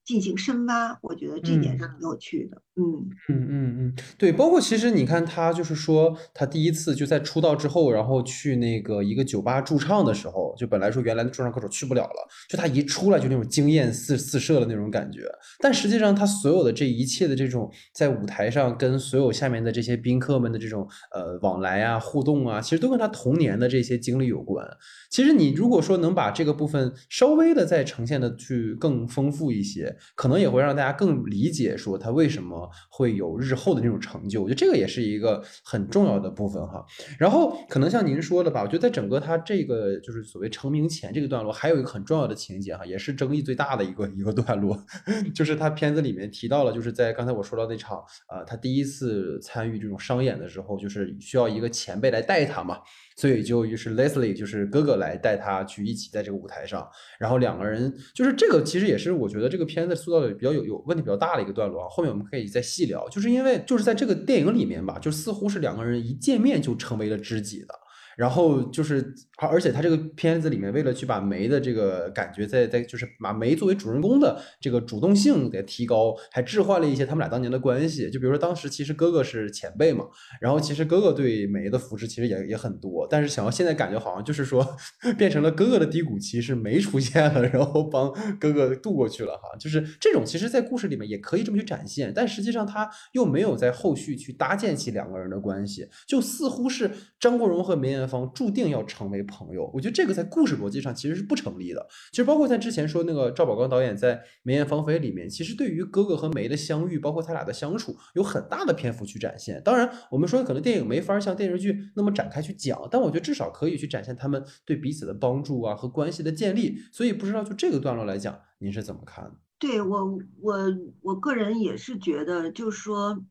[0.04, 2.62] 进行深挖，我觉得这点是很有趣的。
[2.76, 2.84] 嗯
[3.28, 15.22] 嗯嗯嗯，对，包括其实你看他就是说，他第一次就在出道之后，然后去那个一个酒吧驻唱的时候，就本来说原来的驻唱歌手去不了了，就他一出来就那种惊艳四四射的那种感觉。
[15.60, 24.66] 但实际上他所有的这一切的这种在舞台上跟所有下面的这些宾客们的这种呃往来啊互动啊，其实都跟他童年的这些经历有关。
[25.10, 29.91] 其实你如果说能把这个部分稍微的再呈现的去更丰富一些。
[30.16, 36.86] 可能也会让大家更理解说他为什么会有日后的那种成就，我觉得这个也是一个很重要的部分哈。
[37.18, 44.78] 然后可能像您说的吧，我觉得在整个他这个就是所谓成名前这个段落，还有一个很重要的情节哈，也是争议最大的一个一个段落，
[45.36, 52.80] 就是他片子里面提到了，就是在刚才我说到那场啊，他第一次参与这种商演的时候，就是需要一个前辈来带他嘛。
[53.22, 67.81] 所以就于是 Leslie 就是哥哥来带他去一起在这个舞台上，然后两个人就是这个其实也是我觉得这个片子塑造的比较有有问题比较大的一个段落啊，后面我们可以再细聊，就是因为就是在这个电影里面吧，就似乎是两个人一见面就成为了知己的。
[68.18, 78.10] 然后就是，而而且他这个片子里面，为了去把梅的这个感觉，在在就是把梅作为主人公的这个主动性给提高，还置换了一些他们俩当年的关系。
[78.12, 80.06] 就比如说当时其实哥哥是前辈嘛，
[80.42, 84.76] 然后其实哥哥对梅的扶持其实也也很多，但是想要现在感觉好像就是说
[85.18, 89.58] 变成了哥哥的低谷期是梅出现了，然后帮哥哥渡过去了哈。
[89.58, 98.01] 就是这种其实，在故事里面也可以这么去展现，但实际上他又没有在后续去搭建起两个人的关系，就似乎是张国荣和梅艳。
[98.08, 101.88] 方注定要成为朋友，我觉得这个在故事逻辑上其实是不成立的。
[102.12, 109.62] 其实包括在之前说那个赵宝刚导演在《梅艳芳菲》里面，其实对于哥哥和梅的相遇，包括他俩的相处，有很大的篇幅去展现。
[109.64, 116.78] 当然，我们说可能电影没法像电视剧那么展开去讲，但我觉得至少可以去展现他们对彼此的帮助啊和关系的建立。
[116.92, 119.32] 所以不知道就这个段落来讲，您是怎么看？
[119.60, 120.58] 对我，我
[121.02, 123.24] 我个人也是觉得，就是说。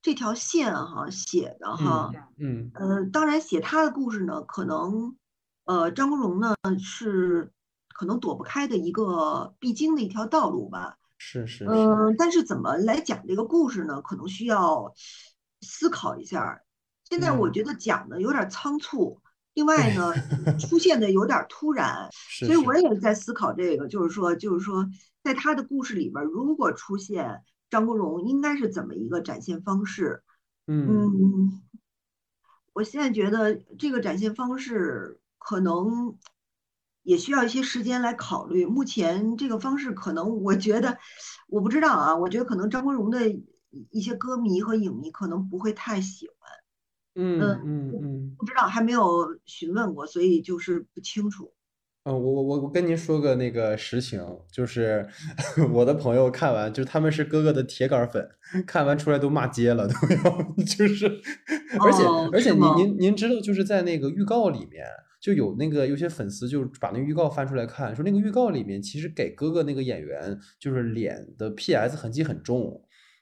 [0.00, 5.16] 这条线哈写的哈，嗯呃，当然写他的故事呢，可能
[5.64, 7.52] 呃张国荣呢是
[7.92, 10.96] 可能躲不开的一个必经的一条道路吧。
[11.18, 14.00] 是是，嗯，但是怎么来讲这个故事呢？
[14.00, 14.94] 可能需要
[15.62, 16.60] 思考一下。
[17.10, 19.20] 现在我觉得讲的有点仓促，
[19.54, 20.14] 另外呢
[20.60, 22.08] 出现的有点突然，
[22.46, 24.88] 所以我也在思考这个，就是说，就是说，
[25.24, 27.42] 在他的故事里边，如果出现。
[27.70, 30.22] 张国荣应该是怎么一个展现方式？
[30.66, 31.62] 嗯，
[32.72, 36.16] 我现在觉得这个展现方式可能
[37.02, 38.66] 也需要一些时间来考虑。
[38.66, 40.98] 目前这个方式可能，我觉得
[41.48, 43.30] 我不知道啊，我觉得可能张国荣的
[43.90, 46.36] 一些歌迷和影迷可能不会太喜欢。
[47.14, 51.52] 嗯嗯嗯，不知道还没有询问过，所以就是不清楚。
[52.04, 55.06] 嗯，我我我我跟您说个那个实情，就是
[55.74, 58.26] 我的朋友看完，就是他们是哥哥的铁杆粉，
[58.66, 61.06] 看完出来都骂街了，都要 就是，
[61.84, 62.74] 而且哦，而且您吗？
[62.78, 64.86] 您您知道，就是在那个预告里面
[65.20, 72.80] 就有那个有些粉丝就把那个预告翻出来看，说那个预告里面其实给哥哥那个演员就是脸的 PS 痕迹很重，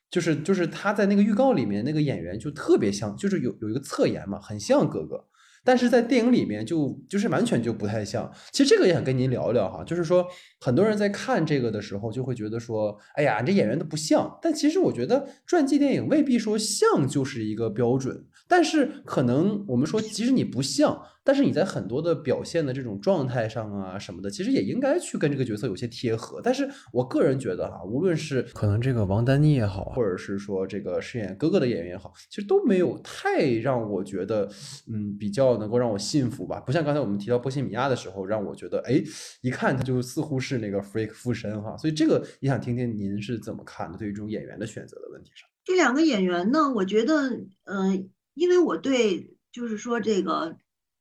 [0.08, 5.24] 就是就是他在那个预告里面那个演员就特别像，就是有有一个侧颜嘛，很像哥哥。
[5.66, 8.32] 但是在电影里面就就是完全就不太像。
[8.52, 10.24] 其实这个也想跟您聊聊哈，就是说
[10.60, 14.38] 很多人在看这个的时候就会觉得说，哎呀，这演员都不像。
[14.40, 21.02] 但其实我觉得传记电影未必说像就是一个标准，但是可能我们说，即使你不像。
[21.26, 26.40] 但是你在很多的表现的这种状态上啊什么的，其实也应该去跟这个角色有些贴合。
[26.40, 34.48] 但是我个人觉得哈，无论是可能这个王丹妮也好，或者是说这个饰演哥哥的演员也好，其实都没有太让我觉得，
[34.88, 36.60] 嗯，比较能够让我信服吧。
[36.60, 39.02] 不像刚才我们提到波西米亚的时候，让我觉得，哎，
[39.40, 41.76] 一看他就似乎是那个 freak 附身哈。
[41.76, 45.48] 所以这个也想听听您是怎么看的，对于这种演员的选择的问题上。
[45.64, 47.28] 这两个演员呢，我觉得，
[47.64, 50.56] 嗯、因为我对就是说这个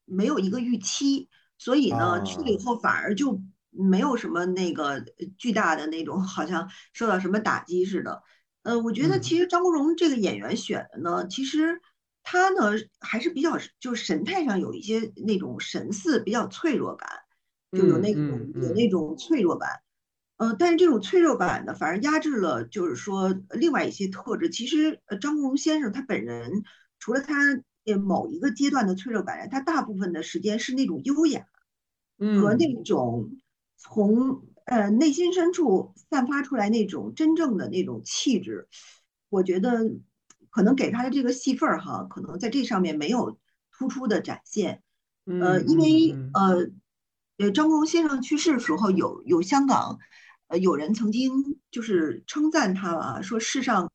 [0.06, 5.04] 没有一个预期，所以呢，去了以啊，后反而就没有什么那个呃
[5.38, 8.24] 巨大的那种， 好像受到什么打击似的。
[8.64, 11.82] 呃，我觉得嗯其实张国荣这个演员选的呢，其实
[12.24, 17.10] 他呢还是比较就是神态上有一些那种神似，比较脆弱感，
[17.74, 18.24] 就有嗯那种
[18.62, 19.70] 有那种脆弱感。
[20.38, 24.50] 呃，但是这种脆弱感呢，反而压制了，就是说呃另外一些特质。
[24.50, 26.64] 其实，呃，张国荣先生他本人，
[27.00, 27.36] 除了他
[27.86, 31.46] 呃某一个阶段的脆弱感，他大部分的时间是那种优雅
[32.18, 33.38] 和那嗯种
[33.78, 38.68] 从呃内心深处散发出来那种真正的那种气质。
[39.30, 39.92] 我觉得
[40.50, 43.38] 可能给他的这个戏份儿哈，可能在这上面没有
[43.72, 44.82] 突出的展现。
[45.26, 46.70] 呃，嗯因为呃，
[47.38, 50.00] 呃，张国荣先生去世的时候，有有香港，
[50.48, 53.92] 呃，有人曾经就是称赞他啊，说世上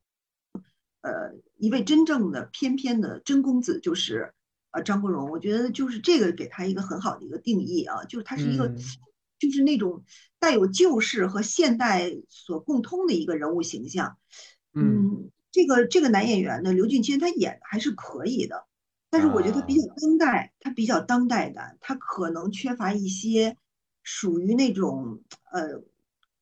[1.03, 4.33] 呃一位真正的翩翩的真公子就是
[4.73, 5.31] 呃张国荣。
[5.31, 8.77] 我觉得就是这个给他一个很好的一个定义啊，就是他是一个嗯
[9.39, 10.05] 就是那种
[10.39, 14.19] 带有旧式和现代所共通的一个人物形象。
[14.75, 18.67] 嗯嗯，这个这个男演员呢，刘俊谦他演的还是可以的。
[19.13, 19.83] 但是我觉得他比啊。
[19.87, 23.57] 较当代，他比较当代感，他可能缺乏一些
[24.03, 25.21] 属于那种
[25.51, 25.83] 呃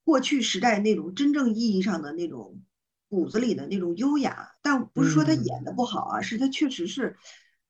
[0.05, 2.61] 过去时代那种真正意义上的那种
[3.09, 4.53] 骨子里的那种优雅。
[4.63, 7.17] 但不是说他演的嗯，不好啊，是他确实是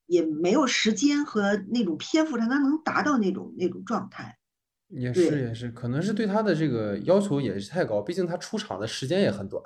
[0.07, 4.38] 也没有时间和那种篇幅让他能达到那种那种状态。
[4.88, 9.62] 也是，也是，可能是对他的这个要求也是太高，毕竟他出场的时间也很短，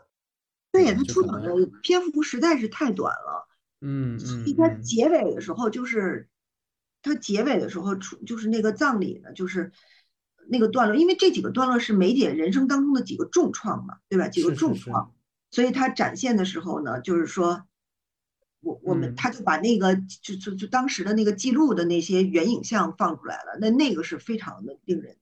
[0.73, 3.49] 对呀，他出场的篇幅实在是太短了。
[3.85, 6.29] 嗯所以他嗯嗯结尾的时候，就是
[7.03, 9.71] 他结尾的时候出，就是那个葬礼呢，就是
[10.49, 14.29] 那个段落，因为这几个段落是梅姐人生当中的几个重创嘛，对吧？
[14.29, 15.15] 几个重创，
[15.53, 17.65] 所以他展现的时候呢，就是说
[18.61, 25.17] 我我们嗯，他就把那个就就就当时的那个记录的那些原影像放出来了，那那个是非常的令人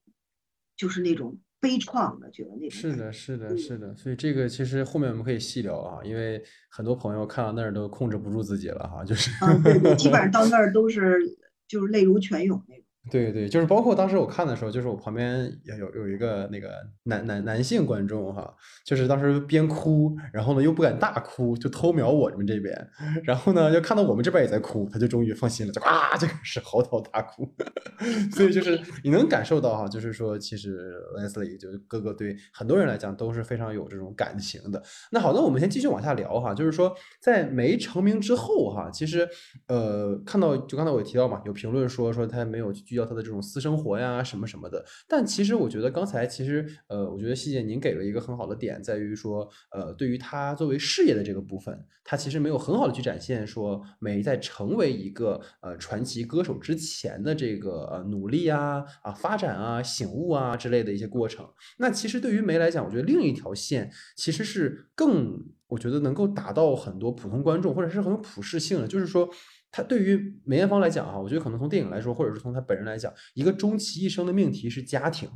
[0.77, 2.71] 就是那种悲怆的，觉得那种。
[2.71, 11.19] 是的，是的，嗯是的，所以这个其实后面我们可以细聊啊，因为很多朋友看到那儿都控制不住自己了哈，就是嗯，对对，基本上 到那儿都是
[11.67, 12.85] 就是泪如泉涌那种。
[13.11, 16.71] 对对，就是包括当时我看的时候，就是我旁边也有有一个那个
[17.05, 22.91] 男男男性观众哈，就是当时边哭，然后呢又不敢大哭，就偷瞄我们这边，
[23.25, 27.51] 然后呢又看到我们这边也在哭，他就终于放心了，就啊就开始嚎啕大哭。
[28.33, 34.83] 所以就是你能感受到哈，就是说其实 Leslie 就是哥哥对很多人来讲都是非常有这种感情的。
[35.11, 39.27] 那好，那我们先继续往下聊哈，就是说在没成名之后哈，其实
[39.69, 61.49] 呃看到就刚才我也提到嘛，有评论说说他没有聚焦他的这种私生活呀什么什么的，但其实我觉得刚才其实呃，我觉得细姐您给了一个很好的点，在于说呃对于他作为事业的这个部分，他其实没有很好的去展现说梅在成为一个呃传奇歌手之前的这个呃努力啊啊发展啊醒悟啊之类的一些过程。
[61.79, 68.89] 那其实对于梅来讲，我觉得另一条线其实是更，我觉得能够达到很多普通观众，或者是很有普适性的。
[68.89, 69.31] 就是说，
[69.71, 75.31] 他对于梅艳芳来讲啊，我觉得可能从电影来说，或者是从他本人来讲，一个终其一生的命题是家庭。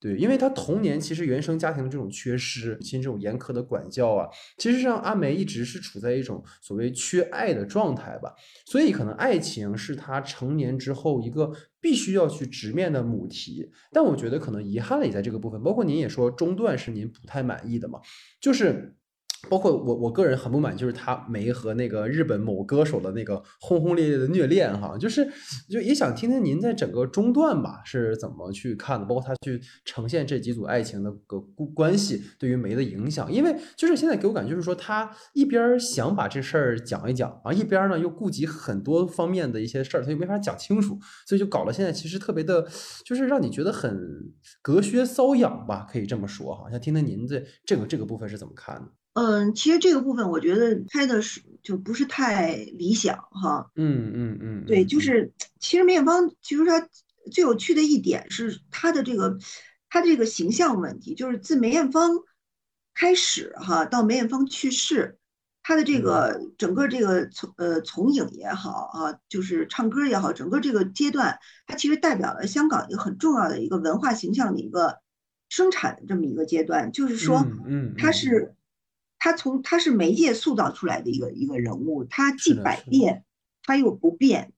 [0.00, 8.32] 对，因为他童年其实原生家庭的这种缺失，母亲这种严苛的管教啊，其实让阿梅一直是处在一种所谓缺爱的状态吧。
[8.64, 13.68] 所以可能爱情是他成年之后一个必须要去直面的母题。
[13.90, 17.98] 但我觉得可能遗憾的也在这个部分，包括您也说中段是您不太满意的嘛，
[18.40, 18.94] 就是
[19.48, 25.26] 包括我我个人很不满，就是他没和那个日本某歌手的那个轰轰烈烈的虐恋哈，就是
[25.70, 31.38] 就也想听听您在整个中段吧是怎么去看的，包括他去呈现这几组爱情的个
[31.74, 42.66] 关系对于梅的影响，因为就是现在给我感觉就是说他一边想把这事儿讲一讲啊，一边呢又顾及很多方面的一些事儿，他又没法讲清楚，所以就搞了现在其实特别的，
[43.04, 43.96] 就是让你觉得很
[44.60, 48.97] 隔靴搔痒吧，可以这么说哈，想听听您在这个这个部分是怎么看的。
[49.18, 53.68] 嗯，其实这个部分我觉得拍的是就不是太理想哈。
[53.74, 56.88] 嗯嗯嗯，对，就是其实梅艳芳，其实她
[57.32, 59.36] 最有趣的一点是她的这个
[59.90, 62.12] 她这个形象问题，就是自梅艳芳
[62.94, 65.18] 开始哈到梅艳芳去世，
[65.64, 75.00] 她的这个整个这个从呃从影也好啊，就是唱歌也好，整个这个阶段，它其实代表了香港一个很重要的一个文化形象的一个
[75.48, 78.54] 生产的这么一个阶段，就是说，嗯，它是。
[79.18, 83.24] 他从他是媒介塑造出来的一个一个人物，他既百变，
[83.64, 84.52] 他又不变。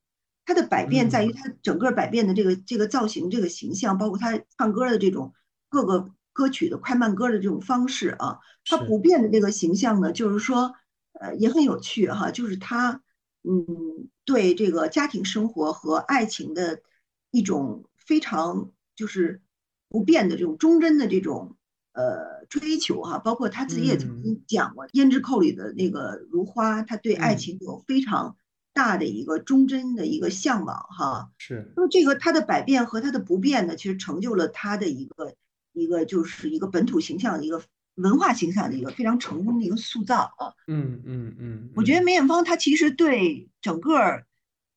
[0.45, 5.33] 他的百变在于他整个百变的这个这个造型、这个形象，包括他唱歌的这种
[5.69, 8.39] 各个歌曲的快慢歌的这种方式啊。
[8.65, 10.75] 他不变的这个形象呢，就是说，
[11.13, 13.01] 呃，也很有趣哈，就是他，
[13.45, 16.83] 嗯，对这个家庭生活和爱情的
[17.31, 19.41] 一种非常就是
[19.89, 21.57] 不变的这种忠贞的这种。
[21.93, 28.37] 呃，追求哈，包括他自己也曾经讲过《胭脂扣》里的那个如花，他对爱情有非常
[28.73, 31.33] 大的一个忠贞的一个向往哈。
[31.37, 31.73] 是。
[31.75, 35.35] 那么这个他的百变和他的不变呢，其实成就了他的一个
[35.73, 37.61] 一个就是一个本土形象的一个
[37.97, 40.55] 文化形象的一个非常成功的一个塑造啊。
[40.69, 41.71] 嗯嗯嗯。
[41.75, 44.23] 我觉得梅艳芳她其实对整个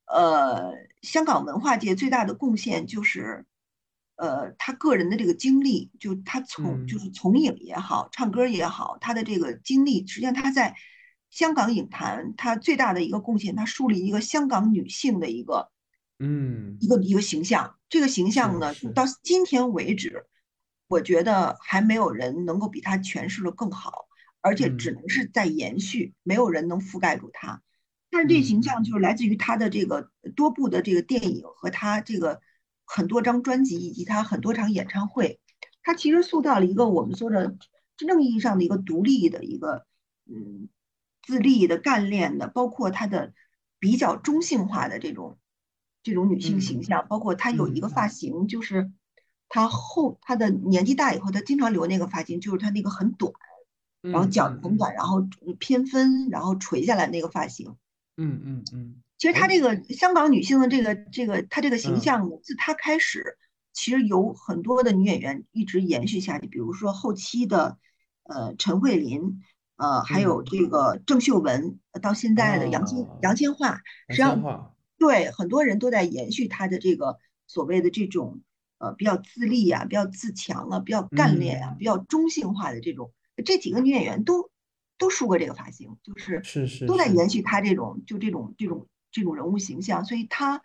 [0.06, 3.46] 呃香港文化界最大的贡献就是。
[4.16, 10.76] 呃，他个人的这个经历，就他从就是从影也好，唱歌也好，他的这个经历，实际上他在
[11.30, 15.68] 香港影坛，他最大的一个贡献，他树立一个香港女性的一个，
[16.20, 17.76] 嗯，一个一个形象。
[17.88, 20.26] 这个形象呢，到今天为止，
[20.86, 24.06] 我觉得还没有人能够比他诠释的更好，
[24.40, 27.60] 而且只能是在延续，没有人能覆盖住他。
[28.10, 32.40] 但是这形象就是来自于他的这个多部的这个电影和他这个。
[32.84, 35.40] 很多张专辑以及他很多场演唱会，
[35.82, 37.56] 他其实塑造了一个我们说的
[37.96, 39.86] 真正意义上的一个独立的一个，
[40.26, 40.68] 嗯，
[41.22, 43.32] 自立的干练的，包括他的
[43.78, 45.38] 比较中性化的这种
[46.02, 48.90] 这种女性形象，包括他有一个发型，就是
[49.48, 53.32] 他后他的年纪大以后，他经常留那个发型，就是他那个很短，
[54.02, 55.26] 然后脚很短，然后
[55.58, 57.76] 偏分，然后垂下来那个发型。
[58.16, 58.94] 嗯嗯嗯。
[59.18, 63.38] 其实她这个香港女性的这个这个她这个形象，自她开始，
[63.72, 66.46] 其实有很多的女演员一直延续下去。
[66.46, 67.78] 比如说后期的，
[68.24, 69.42] 呃，陈慧琳，
[69.76, 73.76] 呃，还有这个郑秀文，到现在的杨千杨千嬅，
[74.08, 78.40] 实际上对很多人都在延续她的这个所谓的这种
[78.78, 83.12] 呃比较自立啊、比较自强啊、比较干练啊、比较中性化的这种。
[83.44, 84.50] 这几个女演员都
[85.04, 88.86] 都梳过这个发型，就是是是都在延续他这种就这种这种。
[89.16, 90.60] 这种人物形象，所以他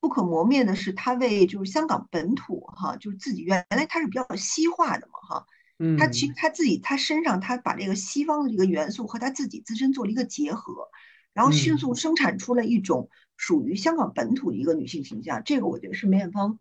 [0.00, 5.46] 不可磨灭的是，他为就是香港本土哈，就是自己原来他是比较西化的嘛哈，
[5.78, 10.88] 嗯，他其实他自己他身上他把这个西方的这个元素和他自己自身做了一个结合，
[11.34, 16.58] 然后迅速生产出了一种属于香港本土的一个女性形象，这个我觉得是梅艳芳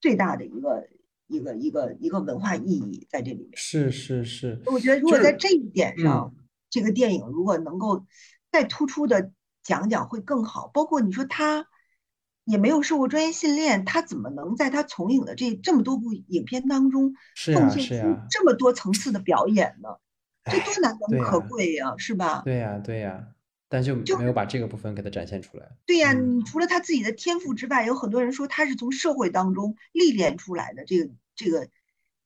[0.00, 0.88] 最大的一个
[1.26, 3.50] 一个一个一个文化意义在这里面。
[3.54, 6.32] 是是是，我觉得如果在这一点上，
[6.70, 8.06] 这个电影如果能够
[8.50, 9.30] 再突出的。
[9.62, 11.66] 讲讲会更好，包括你说他
[12.44, 17.12] 也没有受过专业训练，他怎么能在他从影的这这么多部影片当中
[17.52, 19.90] 奉献出这么多层次的表演呢？
[20.50, 22.40] 这多难能可贵呀，是吧？
[22.42, 23.22] 对呀，对呀，
[23.68, 25.68] 但就没有把这个部分给他展现出来。
[25.84, 31.68] 对呀，你除了他自己的天赋之外，有很多人说他是从社会当中历练出来的这个这个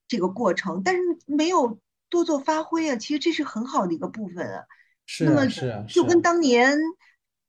[0.07, 2.97] 这个过程，但是没有多做发挥啊。
[2.97, 4.65] 其实这是很好的一个部分啊。
[5.07, 6.79] 是啊，是啊，就跟当年。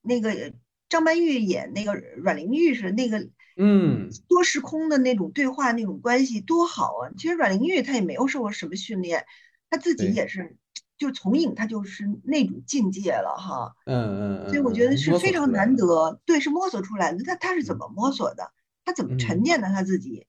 [0.07, 0.53] 那个
[0.87, 3.27] 张曼玉演那个阮玲玉似的那个，
[3.57, 7.09] 嗯，多时空的那种对话那种关系多好啊！
[7.17, 9.25] 其实阮玲玉她也没有受过什么训练，
[9.67, 10.57] 她自己也是，
[10.99, 13.73] 就从影她就是那种境界了哈。
[13.87, 17.23] 嗯嗯所以我觉得是非常难得，对，是摸索出来的。
[17.23, 18.51] 她她是怎么摸索的？
[18.85, 19.69] 她怎么沉淀的？
[19.69, 20.27] 她自己，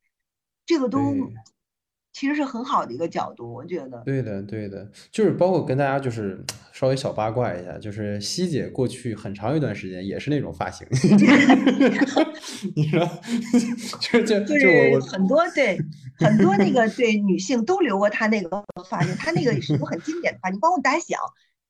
[0.65, 1.15] 这个都。
[2.17, 4.03] 其实是很好的一个角度，我觉得。
[4.07, 6.43] 对的，对的，就是包括跟大家就是
[6.73, 10.87] 稍微小八卦一下，就是希姐过去很长一段时间也是那种发型，
[12.75, 13.07] 你说，
[14.01, 14.55] 就就就
[14.95, 15.79] 我很多对
[16.19, 21.21] 很多那个对女性都留过她那个发型，她那个是一个很经典的发型，包括大家想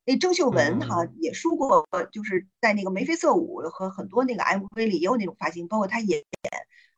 [0.04, 6.24] 那郑秀文哈也梳过，就是在那个眉飞色舞和很多那个 MV 里也有那种发型，包括她也演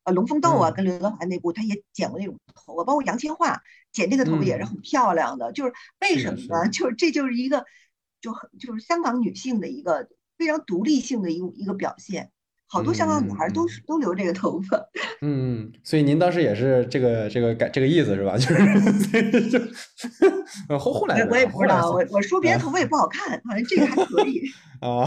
[0.08, 3.58] 呃龙凤斗啊，跟刘德华那部，他也剪过那种头发，包括杨千嬅
[3.92, 5.52] 剪这个头发也是很漂亮的。
[5.52, 6.70] 就是为什么呢？
[6.70, 7.66] 就是这就是一个
[8.22, 12.32] 就很就是香港女性的一个非常独立性的一个一个表现。
[12.68, 14.78] 好多香港女孩都是都留这个头发，
[15.22, 18.36] 嗯，所以您当时也是这个这个感这个意思是吧？
[18.38, 19.48] 就是
[20.68, 24.42] 就后后来我也不知道，我我说别人头发也不好看，好像这个还可以
[24.80, 25.04] 啊。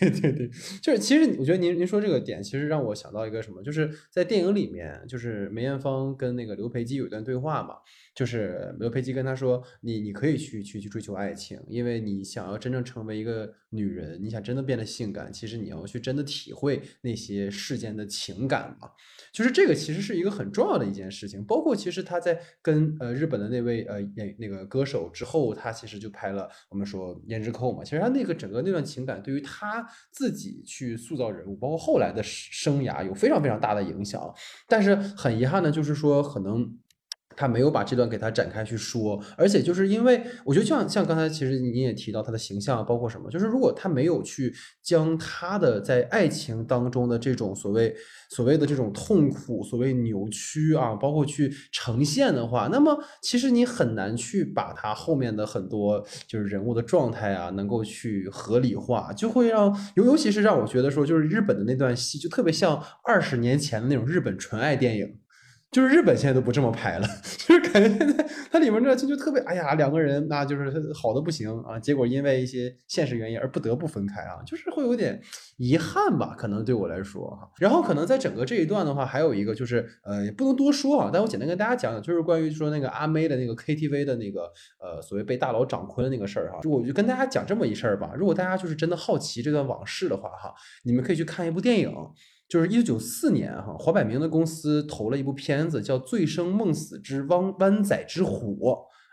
[0.00, 0.50] 对对对，
[0.80, 7.74] 就是其实我觉得您您说这个点，其实让我想到一个什么，就是在电影里面，就是梅艳芳跟那个刘培基有一段对话嘛。
[8.16, 18.88] 就是刘培基跟他说：“你你可以去去去追求爱情，因为你想要真正成为一个女人，你想真的变得性感，其实你要去真的体会那些世间的情感嘛。
[19.34, 21.44] 就是这个其实是一个很重要的一件事情。
[21.44, 27.84] 包括其实他在跟呃日本的那位呃演那个歌手之后，他其实就拍了我们说《胭脂扣》嘛。
[27.84, 34.34] 其实他那个整个那段情感对于他自己去塑造人物，包括后来的生涯有非常非常大的影响。
[34.66, 36.74] 但是很遗憾的就是说可能。”
[37.36, 47.94] 他没有把这段给他展开去说，而且就是因为我觉得像像刚才其实你也提到他的形象，包括什么，就是如果他没有去将他的在爱情当中的这种所谓
[48.30, 65.18] 所谓的这种痛苦、所谓扭曲啊，包括去呈现的话，那么其实你很难去把他后面的很多就是人物的状态啊，能够去合理化，就会让尤尤其是让我觉得说，就是日本的那段戏就特别像二十年前的那种日本纯爱电影。
[65.76, 67.06] 就是日本现在都不这么拍了，
[67.36, 75.20] 就是感觉现在它里面这就就特别，哎呀，两个人那就是好的不行啊，结果因为一些现实原因而不得不分开啊，就是会有点
[75.58, 77.46] 遗憾吧，可能对我来说哈。
[77.58, 84.50] 然后可能在整个这一段的话，还有一个就是呃，也不能多说啊，但我简单跟大家讲讲，就是关于说那个阿妹的那个 KTV 的那个
[84.80, 88.12] 呃所谓被大佬掌坤的那个事儿哈，我就跟大家讲这么一事儿吧。
[88.16, 90.54] 如果大家就是真的好奇这段往事的话哈，
[90.84, 91.92] 你们可以去看一部电影。
[92.48, 98.56] 就是一九九四年，哈，黄百鸣的公司投了一部片子，叫《醉生梦死之汪湾仔之虎》。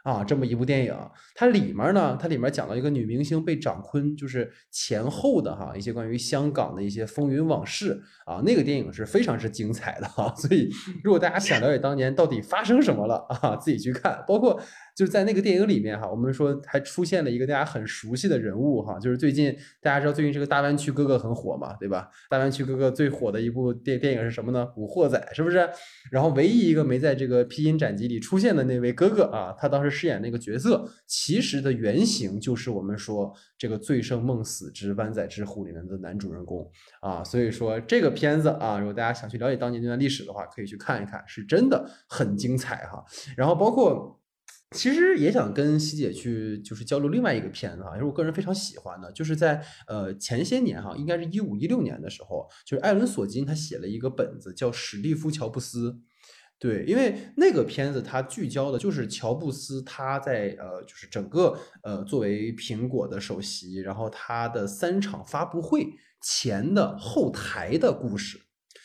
[0.04, 0.94] 啊，这么一部电影，
[1.34, 10.36] 它里面呢，它里面讲到一个女明星被掌坤，就是前后的哈一些关于香港的一些风云往事啊，那个电影是非常之精彩的哈。
[10.36, 10.70] 所以，
[11.06, 14.22] 如果大家想了解当年到底发生什么了啊，自己去看。
[14.28, 14.60] 包括
[14.94, 22.10] 就是在那个电影里面哈，我们说还出现了一个大家很熟悉的人物哈，就是最近大家知道最近这个大湾区哥哥很火嘛，对吧？
[22.30, 24.66] 大湾区哥哥最火的一部电电影是什么呢？
[24.76, 25.70] 古惑仔是不是？
[26.12, 29.93] 然后唯一一个没在这个披荆斩棘里出现的那位哥哥啊，他当时。
[29.94, 36.70] 饰演那个角色，其实的原型就是我们说这个《醉生梦死之湾仔之虎》里面的男主人公
[37.00, 43.06] 啊，所以说这个片子啊，如果大家想去了解当年那段历史的话，可以去看一看，是真的很精彩哈。
[43.38, 44.20] 然后包括，
[44.72, 55.92] 其实也想跟希姐去就是交流另外一个片子哈，也是我个人非常喜欢的，就是在呃前些年哈，应该是一五一六年的时候，就是艾伦索金他写了一个本子叫《史蒂夫乔布斯》。
[56.64, 65.86] 对，因为那个片子它聚焦的就是乔布斯他在呃，就是整个呃作为苹果的首席，然后他的三场发布会
[66.22, 68.40] 前的后台的故事，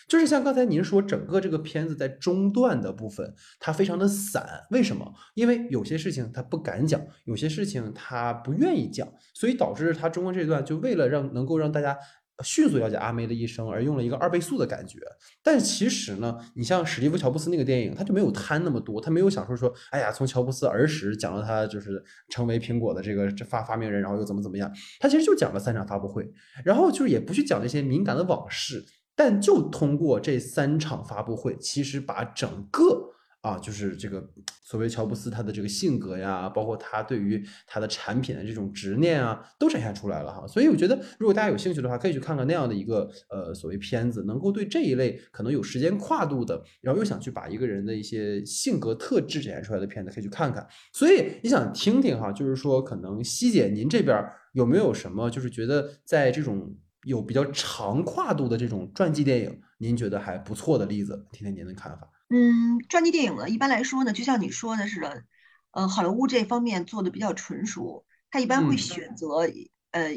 [0.08, 5.14] 就是像刚才您说，整个这个片子在中段的部分它非常的散，为什么？
[5.34, 11.96] 因为有些事情他不敢讲，有些事情他不愿意讲，所以导致他中间这段就为了让能够让大家。
[12.44, 14.98] 迅速了解阿梅的一生，而用了一个二倍速的感觉。
[15.42, 24.72] 但其实呢，你像史蒂夫·乔布斯那个电影，他就没有贪那么多，他没有想说说，哎呀，从乔布斯儿时讲到他就是成为苹果的这个这发发明人，然后又怎么怎么样。
[25.00, 26.30] 他其实就讲了三场发布会，
[26.64, 28.84] 然后就是也不去讲那些敏感的往事，
[29.16, 33.07] 但就通过这三场发布会，其实把整个。
[33.40, 34.28] 啊，就是这个
[34.62, 40.44] 所谓乔布斯他的这个性格呀，包括他对于他的产品的这种执念啊，都展现出来了哈。
[40.46, 50.66] 所以我觉得，如果大家有兴趣的话，可以去看看那样的一个呃所谓片子，能够对这一类可能有时间跨度的，然后又想去把一个人的一些性格特质展现出来的片子，可以去看看。
[50.92, 54.20] 所以你想听听哈，就是说可能西姐您这边
[54.52, 62.10] 有没有什么，就是觉得在这种有比较长跨度的这种传记电影，您觉得还不错的例子，听听您的看法。
[62.30, 65.24] 嗯，传记电影呢，一般来说呢，就像你说的似的，
[65.70, 69.48] 呃，好莱坞这方面做的比较纯熟，他一般会选择
[69.92, 70.10] 呃，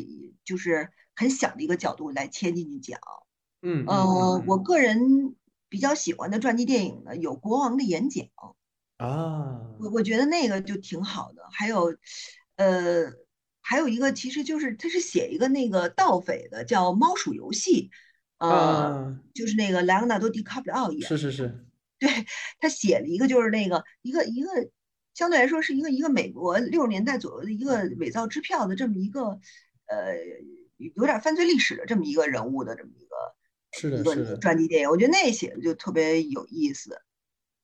[0.44, 3.00] 就是很小的一个角度来切进去讲。
[3.62, 5.36] 嗯，呃，我个人
[5.70, 8.26] 比较喜欢的传记电影呢，有《国王的演讲》
[8.98, 11.44] 啊，我我觉得那个就挺好的。
[11.54, 11.96] 还有，
[12.58, 13.10] 呃，
[13.62, 17.90] 还有一个其实就是他是写一个那个盗匪的，叫《猫鼠游戏》，
[18.46, 21.08] 呃，就是那个莱昂纳多·迪卡普里奥演。
[21.08, 21.66] 是是是。
[22.02, 22.10] 对
[22.60, 24.50] 他写了一个，就是那个一个一个
[25.14, 29.40] 相对来说是一个一个美国六十年代左右的一个伪造支票的这么一个
[29.86, 30.18] 呃
[30.78, 33.16] 有点犯罪历史的这么一个人物的这么一个
[33.72, 37.00] 是的，一个传记电影，我觉得那写的就特别有意思。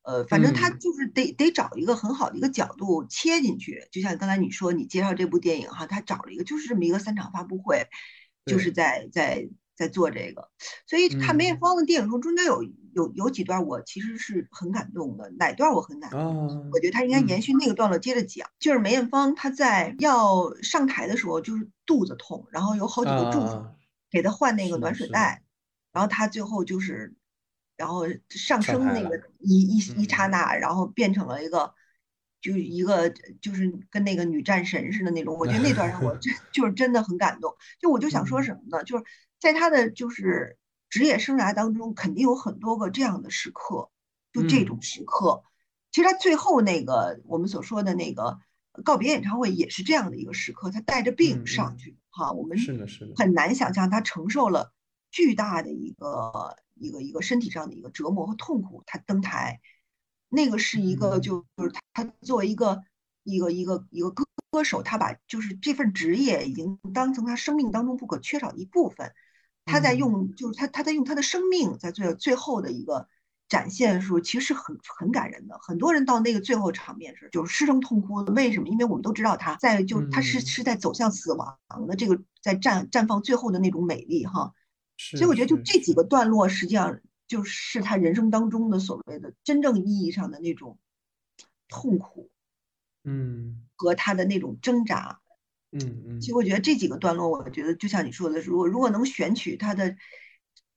[0.03, 7.87] 呃，反正他就是得得找一个很好的一个角度切进去，就像刚才你说你介绍这部电影哈，他找了一个就是这么一个三场发布会，
[8.45, 10.49] 就是在在在做这个，
[10.85, 12.63] 所以看梅艳芳的电影中中间有
[12.97, 16.69] 有有几段我其实是很感动的，哪段我很感动？
[16.71, 23.65] 我觉得他应该延续那个段落接着讲，就是梅艳芳她在要上台的时候就是肚子痛，然后有好几个助手
[24.09, 25.43] 给她换那个暖水袋，
[25.93, 27.13] 然后她最后就是。
[27.77, 31.71] 然后上升那个一一一刹那，然后变成了一个，
[32.41, 33.07] 就一个
[33.39, 35.37] 就是跟那个女战神似的那种。
[35.37, 37.53] 我觉得那段让我真 就是真的很感动。
[37.79, 38.83] 就我就想说什么呢？
[38.83, 39.03] 就是
[39.39, 40.57] 在他的就是
[40.89, 43.89] 职业生涯当中，肯定有很多个这样的时刻，
[44.33, 45.43] 就这种时刻。
[45.91, 48.39] 其实他最后那个我们所说的那个
[48.83, 54.73] 告别演唱会也是这样的一个时刻，他带着病上去哈，我们是的，是的，很难想象他承受了
[55.11, 56.57] 巨大的一个。
[56.79, 59.61] 一个一个身体上的一个折磨和痛苦，他登台，
[60.29, 62.83] 那个是一个就就是他作为一个
[63.23, 69.11] 一个一个一个歌歌手，他把就是这份职业已经当成他生命当中不可缺少的一部分，
[69.67, 73.07] 他在用就是他他在用他的生命在最最后的一个
[73.47, 75.59] 展现的时候，其实是很很感人的。
[75.61, 78.67] 很多人到那个最后场面是就是失声痛哭的，为什么？
[78.67, 81.57] 因为我们都知道他在就他是是在走向死亡
[81.87, 84.53] 的这个在绽绽放最后的那种美丽哈。
[84.97, 90.79] 所以我觉得，就这几个段落，实际上就是他人生当中的所谓的真正意义上的那种
[91.67, 92.31] 痛苦，
[93.03, 95.19] 嗯，和他的那种挣扎，
[95.71, 96.19] 嗯嗯。
[96.21, 99.95] 其实我觉得这几个段落，我觉得就像你说的，如果如果能选取他的，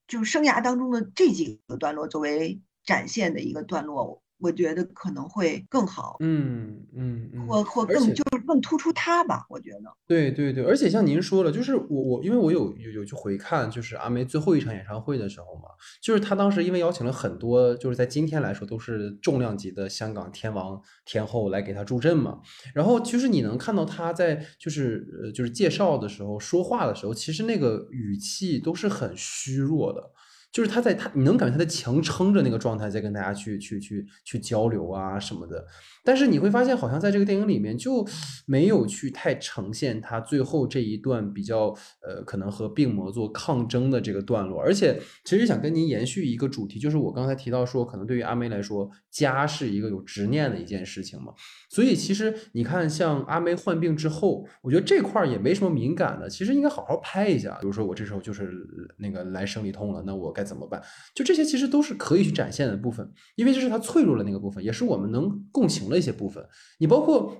[0.07, 4.22] 就是生涯当中的这几个段落作为展现的一个段落。
[4.41, 9.80] 我觉得可能会更好，嗯嗯嗯，或或更就是更突出他吧，我觉得。
[10.07, 15.68] 对对对，而且像您说了，就是我我因为我有有有去回看，就是阿梅最后一场演唱会的时候嘛，
[16.03, 22.41] 就是他当时因为邀请了很多，就是在今天来说都是重量级的香港天王天后来给他助阵嘛，
[22.74, 30.11] 然后其实你能看到他在就是呃就是介绍的时候说话的时候，其实那个语气都是很虚弱的。
[30.53, 35.65] 就是他在他，你能感觉他的强撑着那个状态，在跟大家去去去去交流啊什么的。
[36.03, 38.07] 但是你会发现，好像在这个电影里面就
[38.47, 41.67] 没有去太呈现他最后这一段比较
[42.03, 44.59] 呃，可能和病魔做抗争的这个段落。
[44.61, 51.33] 而且，其实想跟您延续一个主题，就是我刚才提到说，可能对于阿梅来说，家是一个有执念的一件事情嘛。
[51.69, 57.59] 所以，其实你看，像阿梅患病之后，我觉得这块儿也没什么敏感的，其实应该好好拍一下。
[57.61, 58.51] 比如说，我这时候就是
[58.97, 60.82] 那个来生理痛了，那我该怎么办？
[61.14, 65.91] 就这些，其实都是可以去展现的部分，因为这是他脆弱的那个部分，也是我们能共情。
[65.91, 66.47] 的一些部分，
[66.78, 67.34] 你包括，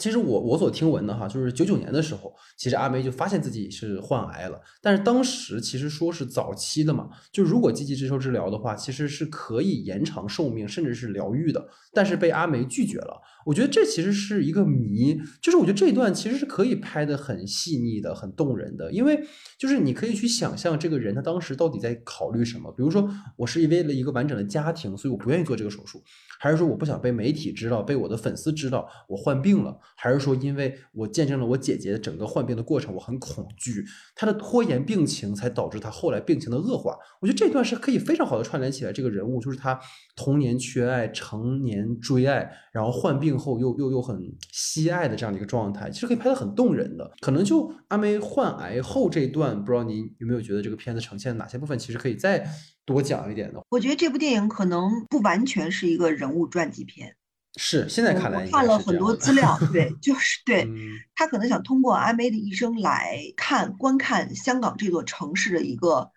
[0.00, 13.20] 其实我我所听闻的哈，就是九九年的时候，其实阿梅就发现自己是患癌了，但是当时其实说是早期的嘛，就如果积极接受治疗的话，其实是可以延长寿命，甚至是疗愈的，但是被阿梅拒绝了。
[13.44, 19.22] 我觉得这其实是一个谜，就是我觉得这一段其实是可以拍的很细腻的、很动人的，因为
[19.58, 22.72] 就是你可以去想象这个人他当时到底在考虑什么。
[22.72, 26.02] 比如说，我是为了一个完整的家庭，所以我不愿意做这个手术，
[26.40, 33.84] 还是说我不想被媒体知道、被我的粉丝知道我患病了，还是说因为我见证了我姐姐整个患病的过程，我很恐惧，
[34.16, 36.96] 她的拖延病情才导致她后来病情的恶化。
[37.20, 39.78] 我觉得这段是可以非常好的串联起来，这个人物就是他
[40.16, 43.33] 童年缺爱、成年追爱，然后患病。
[43.38, 44.20] 后又又又很
[44.52, 47.10] 惜爱的这样的一个状态，其实可以拍得很动人的。
[47.20, 52.46] 可能就阿梅患癌后这一段，不知道您有没有觉得这个片子呈现哪些部分，其实可以再
[52.84, 53.60] 多讲一点的。
[53.70, 57.16] 我觉得这部电影可能不完全是一个人物传记片，
[57.56, 60.68] 是现在看来看了很多资料， 对，就是对
[61.14, 66.10] 他可能想通过阿梅的一生来看观看香港这座城市的一个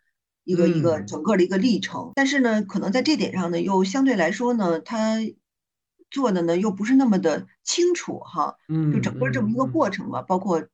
[0.43, 2.11] 一个一个整个的一个历程。
[2.15, 5.19] 但是呢，可能在这点上呢，又相对来说呢，他。
[6.09, 10.65] 做的呢又不是那么的清楚哈，嗯，就整个这么一个过程吧，包括，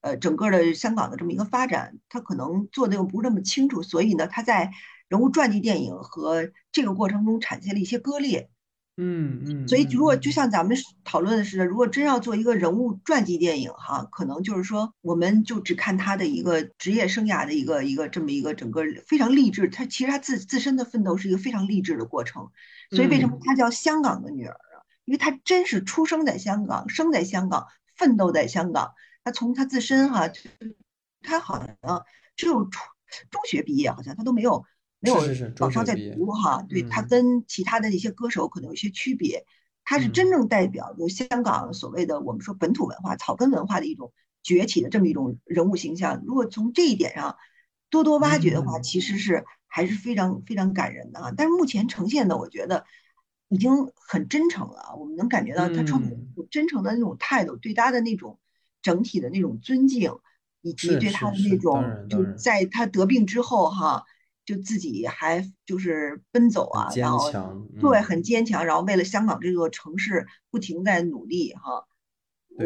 [0.00, 4.70] 呃，整个的香港的这么一个发展，他可能做的又不是那么清楚，所以呢，他在
[5.08, 8.50] 人物传记电影和这个过程中产生了一些割裂，
[8.96, 22.50] 嗯嗯，所以如果就像咱们讨论的似的，如果真要做一个人物传记电影哈，可能就是说，我们就只看他的一个职业生涯的一个一个这么一个整个非常励志，他其实他自自身的奋斗是一个非常励志的过程，
[22.90, 24.56] 所以为什么她叫香港的女儿？
[25.08, 28.92] 因为他真是出生在香港，生在香港，奋斗在香港。
[29.24, 30.28] 他从他自身哈，
[31.22, 32.04] 他好像
[32.36, 32.78] 只有初
[33.30, 34.66] 中学毕业，好像他都没有
[35.00, 35.16] 没有
[35.60, 36.62] 往上在读哈。
[36.68, 39.46] 对他跟其他的一些歌手可能有些区别。
[39.82, 46.22] 他是真正代表就香港所谓的我们说本土文化、草根文化的一种崛起的这么一种人物形象。
[46.26, 47.38] 如果从这一点上
[47.88, 51.32] 多多挖掘的话，其实是还是非常非常感人的啊。
[51.34, 52.84] 但是目前呈现的，我觉得
[53.48, 55.82] 已经很真诚了，我们能感觉到他
[56.50, 58.38] 真诚的那种态度，对他的那种
[58.82, 60.12] 整体的那种尊敬，
[60.62, 64.04] 以及对他的那种就在他得病之后哈。
[64.48, 67.30] 就自己还就是奔走啊，然后
[67.78, 71.84] 对很坚强，然后为了香港这座城市不停在努力哈。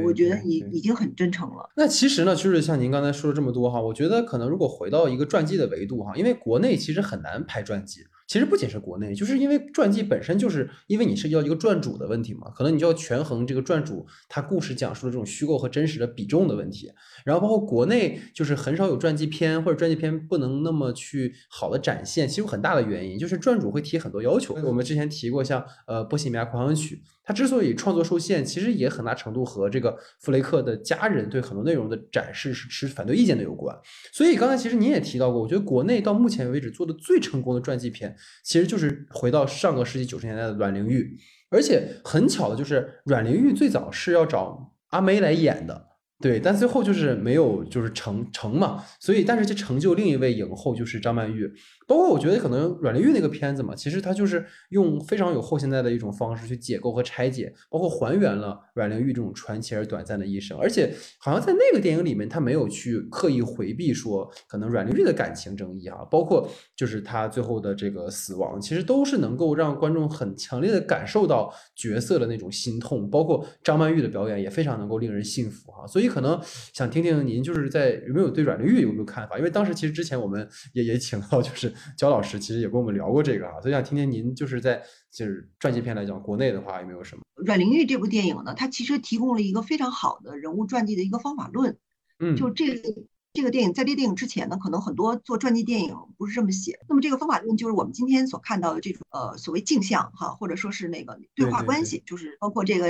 [0.04, 1.70] 我觉得已已经很真诚了。
[1.74, 8.04] 那其实呢，就是像您刚才说了这么多哈，我觉得可能如果回到一个传记的维度哈，因为国内其实很难拍传记。
[8.32, 16.90] 其实不仅是国内，就是因为传记本身就是因为你涉及到一个传主的问题嘛，可能你就要权衡这个传主他故事讲述的这种虚构和真实的比重的问题。
[17.26, 24.54] 然后包括国内就是很少有传记片或者传记片不能那么去好的展现，其实有很大的原因就是传主会提很多要求。
[24.64, 26.96] 我们之前提过，像呃《波西米亚狂想曲》。
[27.24, 33.76] 他之所以创作受限，其实也很大程度和这个弗雷克的家人对很多内容的展示是持反对意见的有关。
[34.12, 41.16] 所以刚才其实您也提到过，我觉得国内到目前为止做的最成功的传记片，其实就是回到上个世纪九十年代的阮玲玉。
[41.50, 45.88] 而且很巧的就是阮玲玉最早是要找阿梅来演的。
[46.20, 51.52] 对，但最后就是没有，就是成成嘛，所以但是就成就另一位影后就是张曼玉，
[51.92, 76.12] 包括我觉得可能阮玲玉那个片子嘛，其实它就是用非常有后现代的一种方式去解构和拆解，包括还原了阮玲玉这种传奇而短暂的一生，而且好像在那个电影里面，他没有去刻意回避说可能阮玲玉的感情争议啊，包括就是他最后的这个死亡，其实都是能够让观众很强烈的感受到角色的那种心痛，包括张曼玉的表演也非常能够令人信服哈，所以。
[76.12, 76.38] 可能
[76.74, 79.38] 想听听您就是在有没有对阮玲玉有没有看法？
[79.38, 87.22] 因为当时其实之前我们也也请到就是焦老师，其实也跟我们聊过这个啊，所以想听听您就是在就是传记片来讲，国内的话有没有什么？
[87.36, 91.76] 阮玲玉这部电影呢，它其实提供了一个非常好的人物传记的一个方法论，
[92.18, 92.94] 嗯，就这个。
[93.34, 96.78] 这个电影在这电影之前呢，可能很多做传记电影不是这么写。
[96.86, 102.88] 那么这个方法论就是我们今天所看到的这种呃所谓镜像哈，或者说是那个对话关系，就是包括这个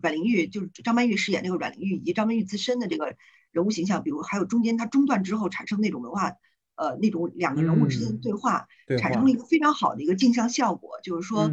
[0.00, 3.14] 阮玲玉，就是张曼玉饰演这个阮玲玉以及张曼玉自身的这个
[3.52, 6.32] 人物形象，比如还有中间它中断之后产生那种文化
[6.76, 8.66] 呃那种两个人物之间的对话，
[8.98, 11.50] 产生了一个非常好的一个镜像效果，就是说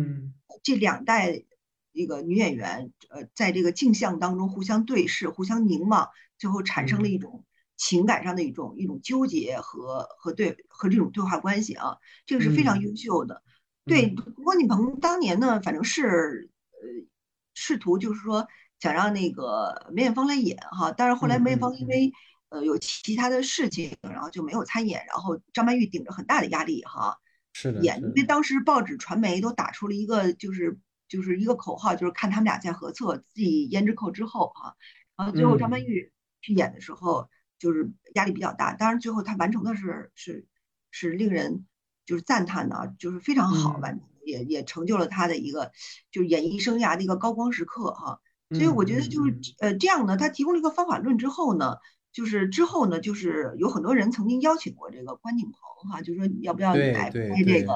[0.63, 1.43] 这两代
[1.91, 7.43] 一个女演员呃在这个镜像当中互相对视、互相凝望，最后产生了一种。
[7.78, 11.97] 情感上的一种一种纠结和和对和这种对话关系啊，
[12.28, 13.41] 这个是非常优秀的。
[13.86, 14.13] 对，
[14.43, 17.07] 郭敬鹏当年呢，反正是呃
[17.55, 18.47] 试图就是说
[18.80, 22.13] 想让那个梅艳芳来演哈，但是后来梅艳芳因为
[22.52, 25.04] 呃有其他的事情，然后就没有参演。
[25.08, 27.18] 然后张曼玉顶着很大的压力哈，
[27.52, 27.99] 是的，演。
[27.99, 30.78] 因为当时报纸传媒都打出了一个就是
[31.10, 34.76] 就是一个口号，就是看他们俩在合作，自己胭脂扣之后啊，
[35.18, 37.28] 然后最后张曼玉去演的时候。
[37.62, 40.47] 就是压力比较大，当然最后她完成的是是
[40.89, 41.68] 是令人
[42.08, 45.72] 就是赞叹的，就是非常好完成，也也成就了他的一个
[46.10, 48.20] 就是演艺生涯的一个高光时刻哈。
[48.49, 51.78] 所以我觉得就是呃这样呢，他提供了一个方法论之后呢，
[52.12, 57.76] 就是之后呢，就是有很多人曾经邀请过这个关锦鹏哈，就说要不要你来拍这个？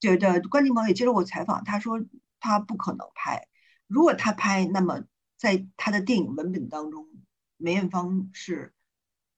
[0.00, 2.00] 对，对对，关锦鹏也接受过采访，他说
[2.40, 3.46] 他不可能拍，
[3.86, 5.02] 如果他拍，那么
[5.36, 7.06] 在他的电影文本当中，
[7.56, 8.72] 梅艳芳是。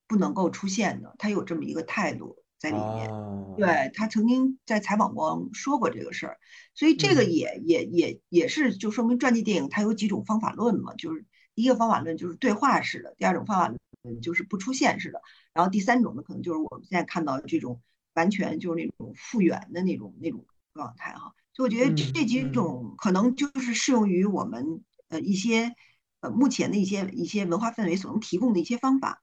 [0.06, 3.10] 不能够出现的，他有这么一个态度在里面。
[3.56, 6.36] 对他曾经在采访过说过这个事儿，
[6.74, 11.24] 所以这个也也也也是就说明传记电影它有几种方法论嘛，就是
[11.54, 13.80] 第一个方法论就是对话式的，第二种方法论
[14.20, 15.20] 就是不出现似的，
[15.52, 17.80] 然后第三种呢可能就是我们现在看到这种
[18.14, 21.34] 完全就是那种复原的那种那种状态哈。
[21.52, 25.74] 所以我觉得这这几种可能就是适用于我们呃一些
[26.20, 29.20] 呃目前的一些一些文化氛围所能提供的一些方法。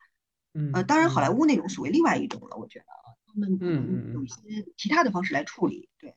[0.74, 6.16] 呃，当然，好莱坞那种属于另外一种了，我觉得啊，他们嗯有一些其他的方式来处理，对，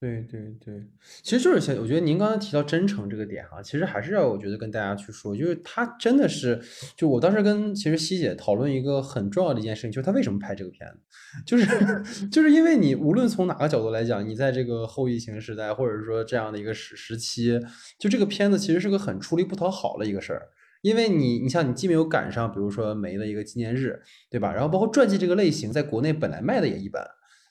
[0.00, 0.80] 对对对，
[1.24, 6.60] 其实就是想，我觉得您刚才提到真诚这个点哈，其实还是要我觉得跟大家去说，就是他真的是，
[6.96, 10.98] 就我当时跟其实西姐讨论一个很重要的一件事情，就是他为什么拍这个片子，
[11.44, 11.66] 就是
[12.30, 17.58] 就是因为你无论从哪个角度来讲，你在这个后疫情时代，或者说这样的一个时时期，
[17.98, 20.48] 就这个片子其实是个很出力不讨好的一个事儿。
[20.80, 24.52] 因为你，你像你既没有赶上，比如说梅的一个纪念日，对吧？
[24.52, 27.04] 然后包括传记这个类型，在国内本来卖的也一般。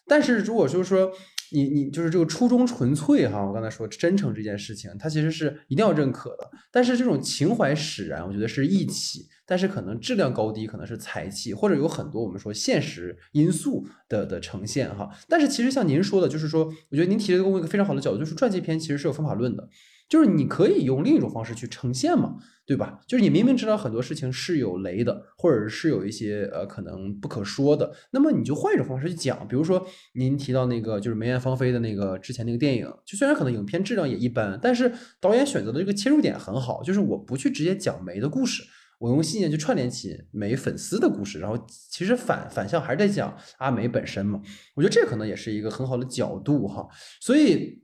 [0.09, 1.11] 但是如果就是说
[1.51, 6.49] 你你就是这个初衷纯粹哈，我刚才说真诚这件事情，它其实是一定要认可的。
[6.71, 15.09] 但是这种情怀使然，我觉得是义气，但是可能质量高低可能是才气，或者有很多我们说现实因素的的呈现哈。
[15.27, 19.69] 但是其实像您说的，就是说，我觉得您提了一个非常好的角度，就是传记片其实是有方法论的。
[20.09, 22.99] 就是你可以用另一种方式去呈现嘛，对吧？
[23.07, 29.47] 就是你明明知道很多事情是有雷的，或者是有一些呃可能不可说的，那么你就换一种方式去讲。
[29.47, 38.63] 比如说您提到那个就是梅艳芳菲的那个之前那个电影，就虽然可能影片质量也一般，但是导演选择的这个切入点很好，就是我不去直接讲梅的故事。
[38.99, 44.41] 我用信念去串联起梅粉丝的故事，然后其实反反向还是在讲阿梅本身嘛。
[44.73, 46.87] 我觉得这可能也是一个很好的角度哈。
[47.21, 47.79] 所以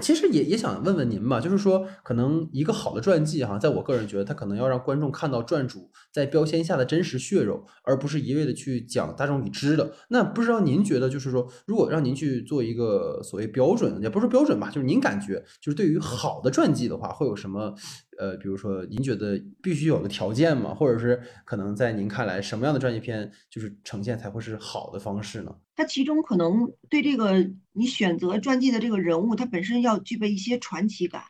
[0.00, 9.92] 其实也也想问问您吧，就是说可能一个好的传记哈，在我个人觉得，它可能要让观众看到传主在标签下的真实血肉，而不是一味的去讲大众已知的。
[10.08, 17.74] 那不知道您觉得，就是说如果让您去做一个所谓标准，也不是标准吧，就是您感觉就是对于好的传记的话，会有什么？
[18.18, 20.74] 呃，比如说，您觉得必须有的条件吗？
[20.74, 25.54] 或者是可能在您看来，什么样的传记片就是呈现才会是好的方式呢？
[25.76, 31.22] 它其中可能对这个你选择传记的这个人物，他本身要具备一些传奇感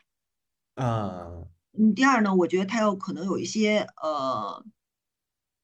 [0.75, 1.31] 啊。
[1.77, 4.63] 嗯，第二呢，我觉得他要可能有一些呃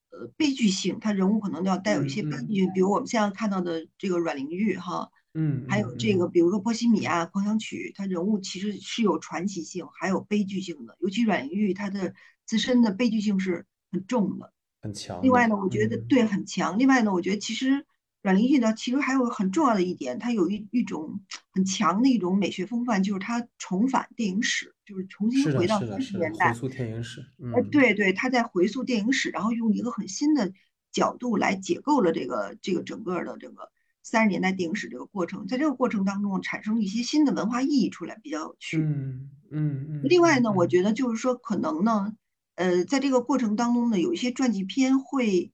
[0.10, 5.10] 呃悲剧性，他人物可能要带有一些悲剧性，比如我们现在看到的这个阮玲玉哈。
[5.34, 10.98] 嗯，还有这个，比如说《波西米亚狂想曲》，它人物其实是有传奇性，还有悲剧性的。
[11.00, 12.14] 尤其阮玲玉，她的
[12.46, 14.52] 自身的悲剧性是很重的，
[14.82, 15.22] 很强。
[15.24, 16.78] 另外呢，我觉得对很强。
[16.78, 17.86] 另外呢，我觉得其实
[18.22, 21.22] 阮玲玉呢，其实还有很重要的一点，她有一一种
[21.54, 27.26] 很强的一种美学风范，就是她重返电影史，就是重新回到三十年代，回溯电影史。
[27.56, 30.52] 哎，对对，她在回溯电影史，然后用一个很新的
[30.92, 33.72] 角度来解构了这个这个整个的这个。
[34.04, 38.78] 三十年代电影史这个过程，在这个过程当中产生一些新的文化意义出来，比较有趣。
[38.78, 40.02] 嗯嗯嗯。
[40.04, 42.14] 另外呢，我觉得就是说，可能呢，
[42.56, 45.52] 呃，在这个过程当中呢，有一些传记片会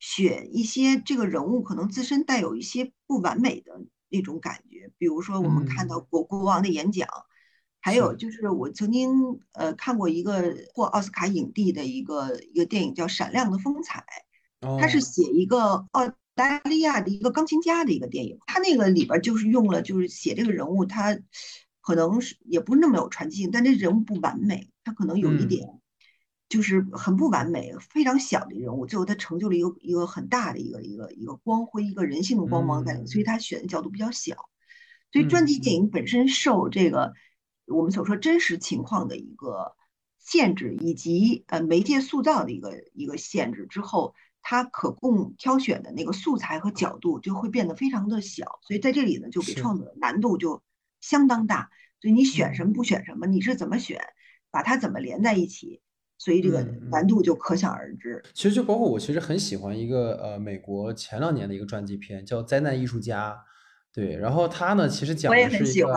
[0.00, 7.08] 选一些这个人物可能自身带有一些不完美的那种感觉，比如说我们看到国国王的演讲，
[7.80, 9.12] 还有就是我曾经
[9.52, 14.04] 呃看过一个获奥斯卡影帝的一个一个电影叫《闪亮的风采》，
[14.80, 16.12] 他是写一个奥。
[16.38, 21.18] 澳大利亚的一个钢琴家的一个电影，他那个里边就是用了，就是写这个人物，他
[21.80, 25.68] 可能是也不是那么有传奇性，但这人物不完美，他可能有一点
[26.48, 34.36] 就是很不完美，非常小的人物，最后他成就了一个一个很大的一个一个一个光辉，一个人性的光芒在里，所以他选的角度比较小。
[35.10, 37.14] 所以传记电影本身受这个
[37.66, 39.74] 我们所说真实情况的一个
[40.20, 44.14] 限制，以及呃媒介塑造的一个一个限制之后。
[44.42, 50.62] 它可供挑选的那个素材和角度就会变得非常的小，所以在这里呢，就给创作难度就
[51.00, 51.70] 相当大。
[52.00, 54.00] 所以你选什么不选什么，你是怎么选，
[54.50, 55.80] 把它怎么连在一起，
[56.16, 58.22] 所以这个难度就可想而知。
[58.34, 63.32] 其实就包括我其实很喜欢一个呃美国前两年的一个传记片，叫《灾难艺术家》。
[63.92, 65.94] 对，然后他呢，其实讲的是一个。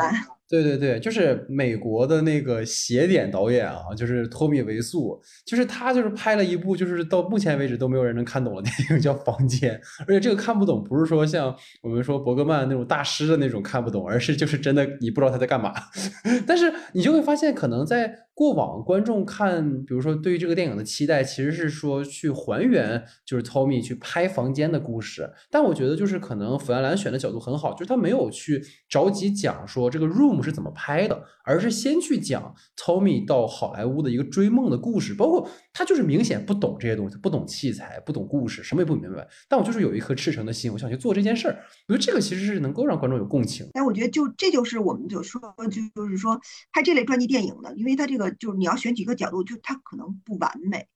[0.52, 9.74] 对对对，就是美国的那个邪典导演啊，就是托米·维素，就是他就是拍了一部，就是到目前为止都没有人能看懂的 电影，叫《房间》。
[10.06, 15.74] 而且这个看不懂，不是说像我们说伯格曼那种大师的那种看不懂，而是就是真的你不知道他在干嘛。
[16.46, 18.14] 但是你就会发现，可能在。
[18.34, 25.30] 过往观众看，比如说对于这个电影的期待，其实是说去还原，就是 Tommy 去拍房间的故事。
[25.52, 35.14] 但我觉得就是可能弗兰兰选的角度很好，就是他没有去着急讲说这个 Room 是怎么拍的，而是先去讲 Tommy 到好莱坞的一个追梦的故事。
[35.14, 39.28] 包括他就是明显不懂这些东西，不懂器材，不懂故事，什么也不明白。
[39.48, 41.64] 但我就是有一颗赤诚的心，我想去做这件事儿。
[41.88, 43.68] 我觉得这个其实是能够让观众有共情。
[43.74, 45.40] 但我觉得就这就是我们就说
[45.70, 46.40] 就就是说
[46.74, 48.32] 拍这类传记电影的，因为他这个。
[48.40, 50.88] 就是你要选几个角度，就它可能不完美，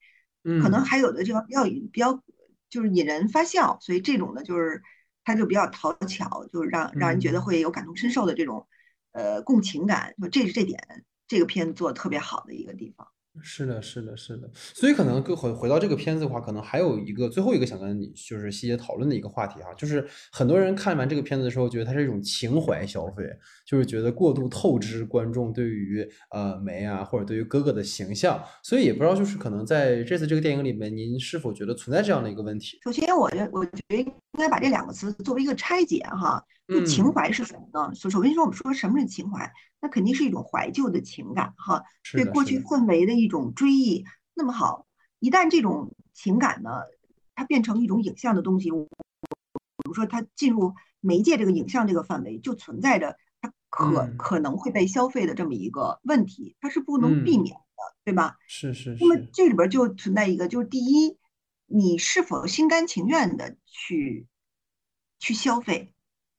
[0.45, 2.23] 嗯，可能还有的就比较比较
[2.69, 4.81] 就是引人发笑，所以这种呢就是
[5.23, 8.65] 他就比较讨巧，就是让让人觉得会有感同身受的这种
[9.15, 10.79] 呃共情感，就这是这点
[11.27, 13.07] 这个片子做的特别好的一个地方。
[13.41, 23.25] 是的，是的，是的，所以可能回回到这个片子的话，可能还有一个最后一个想跟你就是细节讨论的一个话题哈，就是很多人看完这个片子的时候，觉得它是一种情怀消费，
[23.67, 32.79] 就是觉得过度透支观众对于呃梅啊或者对于哥哥的形象，所以也不知道就是可能在这次这个电影里面，您是否觉得存在这样的一个问题？
[32.85, 37.93] 首先，我觉我觉得应该把这两个词作为一个拆解哈，就情怀是什么呢？
[37.93, 39.51] 首首先说我们说什么是情怀？
[39.79, 44.03] 那肯定是一种怀旧的情感，哈，对过去氛围的一种追忆。
[44.33, 44.87] 那么好，
[45.19, 46.71] 一旦这种情感呢，
[47.35, 48.77] 它变成一种影像的东西，比
[49.85, 58.37] 如说它进入媒介这个影像这个范围，就存在着它可可能会被消费的这么一个问题，它是不能避免的，对吧？
[58.47, 58.97] 是是。
[58.99, 61.17] 那么这里边就存在一个，就是第一，
[61.67, 64.25] 你是否心甘情愿的去
[65.19, 65.93] 去消费，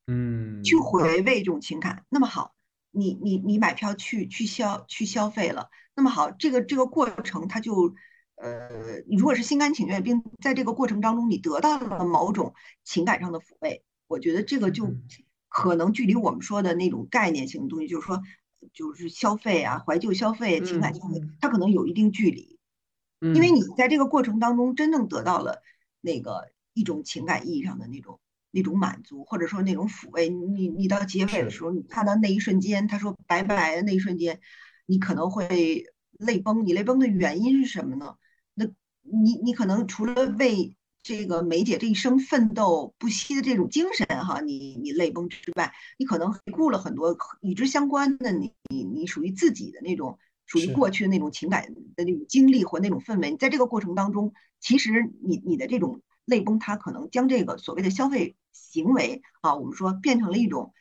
[0.07, 2.05] 嗯，去回味这种情感？
[2.09, 2.55] 那么好。
[2.93, 7.95] 你你你买票去去消去消费了，那么好，这个这个过程它就
[8.37, 12.55] 呃，如果是心甘情愿，并在这个过程当中你得到了某种
[12.85, 14.95] 情感上的抚慰，我觉得这个就
[15.51, 18.23] 可能距离我们说的那种概念性的东西，就是说
[18.73, 22.59] 就是消费啊，怀旧消费、情感消费，它可能有一定距离，
[23.21, 25.61] 因为你在这个过程当中真正得到了
[26.01, 28.19] 那个一种情感意义上的那种。
[28.57, 34.41] 那种满足，或者说那种抚慰，你你到结尾的时候，你看到那一瞬间，他说拜拜的那一瞬间，
[34.87, 35.85] 你可能会
[36.19, 36.65] 泪崩。
[36.65, 38.15] 你泪崩的原因是什么呢？
[38.55, 38.65] 那
[39.03, 53.37] 你你可能除了为这个梅姐这一生奋斗不息的这种精神哈，你你泪崩之外，你可能回顾了很多与之相关的你你你属于自己的那种属于过去的那种情感的那种经历或那种氛围。
[53.37, 58.37] 在这个过程当中，其实你你的这种泪崩，它可能将这个所谓的消费。
[58.59, 60.72] 行为啊，我们说变成了一种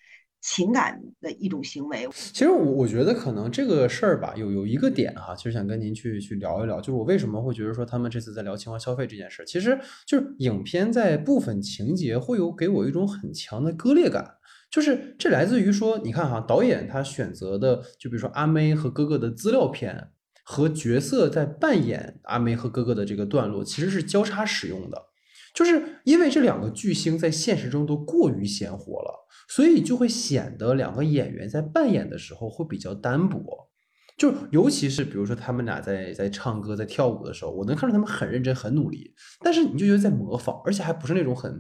[0.42, 2.10] 情感的一种行为。
[2.12, 14.36] 其实我我觉得可能这个事儿吧，有有一个点哈，其实想跟您去去聊一聊，就是我为什么会觉得说他们这次在聊情怀消费这件事，其实就是影片在部分情节会有给我一种很强的割裂感，
[14.70, 20.10] 就是这来自于说，你看哈，导演他选择的，就比如说阿妹和哥哥的资料片
[20.44, 25.02] 和角色在扮演阿妹和哥哥的这个段落，其实是交叉使用的。
[25.56, 33.42] 就是因为这两个巨星在现实中都过于鲜活了，所以就会显得两个演员在扮演的时候会比较单薄。
[34.18, 41.52] 就尤其是比如说他们俩在在唱歌在跳舞的时候，我能看出他们很认真很努力，但是你就觉得在模仿，而且还不是那种很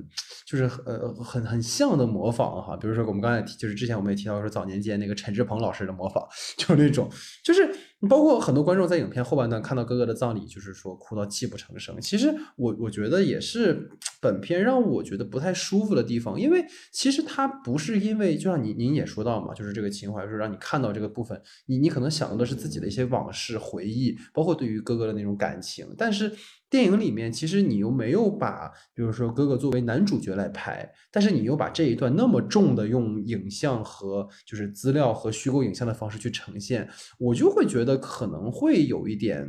[0.48, 2.78] 就是呃很很像的模仿哈。
[2.78, 6.24] 比如说我们刚才提，就是之前我们也提到说早年间那个陈志朋老师的模仿，
[6.58, 7.10] 就是那种
[7.44, 7.70] 就是。
[8.08, 12.00] 包括很多观众在影片后半段看到哥哥的葬礼，就是说哭到泣不成声。
[12.02, 13.90] 其实我我觉得也是
[14.22, 26.32] 本片让我觉得不太舒服的地方，因为其实他不是因为，就像您您也说到嘛，就是这个情怀，说让你看到这个部分，你你可能想到的是自己的一些往事回忆，包括对于哥哥的那种感情，但是。
[26.70, 39.48] 电影里面其实你又没有把，比如说哥哥作为男主角来拍，但是你又把这一段那么重的用影像和就是资料和虚构影像的方式去呈现，我就会觉得可能会有一点。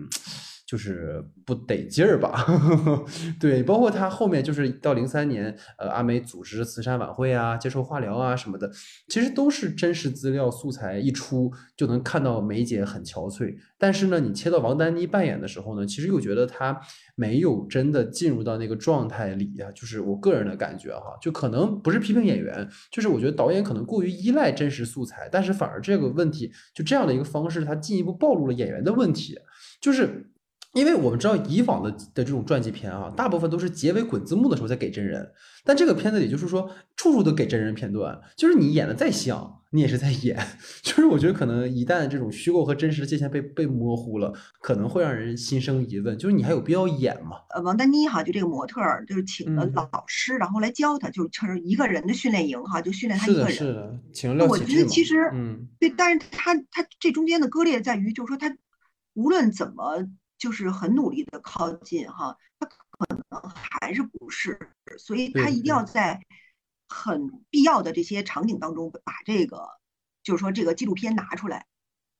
[0.66, 2.44] 就是不得劲儿吧，
[3.38, 8.68] 对，包括他后面就是到零三年，呃，阿美组织慈善晚会啊，接受化疗啊什么的，
[9.08, 13.54] 其实都是真实资料素材一出就能看到梅姐很憔悴。
[13.78, 16.80] 但是呢，你切到王丹妮扮演的时候呢，其实又觉得她
[17.14, 19.70] 没有真的进入到那个状态里啊。
[19.70, 29.38] 就是我个人的感觉哈，就可能不是批评演员，就是我觉得导演可能过于依赖真实素材，但是反而这个问题就这样的一个方式，它进一步暴露了演员的问题，
[29.80, 30.32] 就是。
[30.76, 35.26] 因为我们知道以往的的这种传记片啊，大部分都是结尾滚字幕的时候再给真人，
[35.64, 40.36] 但这个片子里就是说处处都给真人片段，就是你演的再像，你也是在演。
[40.84, 47.38] 就是我觉得可能一旦这种虚构和真实的界限被被模糊了，可能会让人心生疑问，就是你还有必要演吗？
[47.54, 53.50] 呃，王丹妮哈，就这个模特儿，就是请了老师，然后来教他，就是成一个人的训练营哈，就训练他一个人。
[53.50, 58.54] 是的，是的，请了我觉得其实，嗯，对，但是他他这中间的割裂在于，就是说他
[59.14, 60.06] 无论怎么。
[60.46, 62.76] 就是很努力的靠近哈，他可
[63.08, 64.56] 能还是不是，
[64.96, 66.20] 所以他一定要在
[66.88, 69.66] 很必要的这些场景当中把这个，
[70.22, 71.66] 就是说这个纪录片拿出来。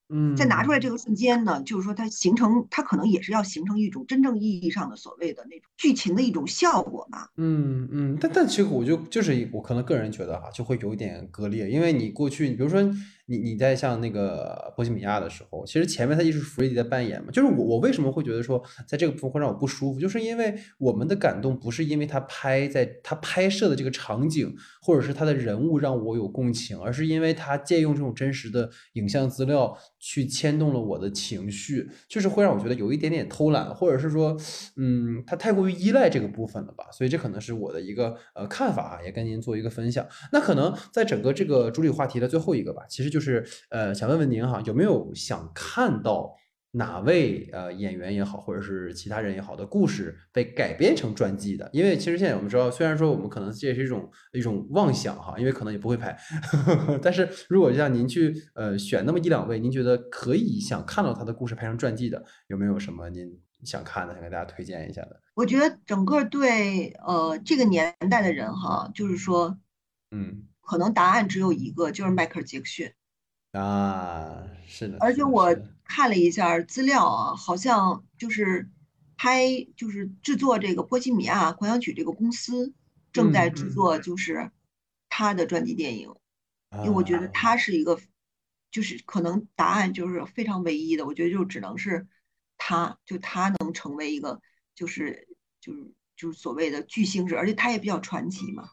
[0.08, 7.28] 嗯，在拿出来这个瞬间呢，就是说它形成，它可能也是要形成一种真正意义上的所谓的那种剧情的一种效果嘛。
[7.36, 12.82] 嗯嗯，但但其实我就就是我可能个人觉得哈，就会有一点割裂，因为你过去，你比如说
[13.26, 29.76] 你你在像那个波西米亚的时候，其实前面他一直是弗雷迪在扮演嘛，就是我我为什么会觉得说在这个部分会让我不舒服，就是因为我们的感动不是因为他拍在他拍摄的这个场景，或者是他的人物让我有共情，而是因为他借用这种真实的影像资料。
[29.98, 34.36] 去牵动了我的情绪，就是会让我觉得有一点点偷懒，或者是说，
[34.76, 36.84] 嗯，他太过于依赖这个部分了吧？
[36.92, 40.06] 所以这可能是我的一个呃看法啊，也跟您做一个分享。
[40.30, 46.34] 那可能在整个这个主理话题的最后一个吧，其实就是呃想问问您哈，有没有想看到？
[46.72, 51.70] 哪位呃演员也好，或者是其他人也好的故事被改编成传记的？
[51.72, 56.12] 因为其实现在我们知道，虽然说我们可能这也是一种一种妄想哈，因为可能也不会拍。
[56.42, 63.26] 呵 呵但是如果让您去呃选那么一两位，您觉得可以想看到他的故事拍成传记的，有没有什么您
[63.64, 65.18] 想看的，想给大家推荐一下的？
[65.34, 69.56] 我觉得整个对呃这个年代的人哈，就是说，
[70.10, 72.92] 嗯，可能答案只有一个，就是迈克尔·杰克逊。
[73.57, 78.68] 啊，是的，而且我看了一下资料啊，好像就是
[79.16, 79.46] 拍
[79.76, 82.74] 就是制作这个《波西米亚狂想曲》这个公司
[83.12, 84.50] 正在制作就是
[85.09, 86.14] 他的专辑电影，
[86.78, 87.28] 因为我觉得。
[87.28, 87.98] 他是一个
[88.70, 92.07] 就是可能答案就是非常唯一的，我觉得就只能是
[92.59, 94.40] 他，就他能成为一个
[94.74, 95.28] 就是
[95.61, 98.70] 就是就是所谓的巨星式，而且他也比较传奇嘛。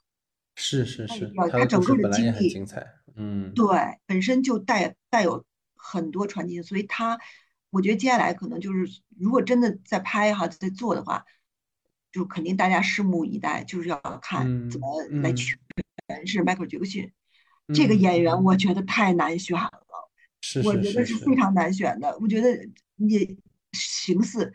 [0.55, 2.85] 是是是，他整个的经历精彩，
[3.15, 3.65] 嗯，对，
[4.05, 5.45] 本身就带带有
[5.75, 7.19] 很多传奇，所以他，
[7.69, 11.23] 我觉得接下来可能就是，如果真的在拍哈，在做的话，
[12.11, 15.55] 就肯定大家拭目以待，就是要看怎么来诠
[16.25, 17.11] 释迈克尔杰克逊
[17.73, 19.71] 这个演员，我觉得太难选了，
[20.41, 21.35] 是，我觉得是非。
[21.35, 23.37] 常难选的，我觉得你
[23.73, 24.53] 形似。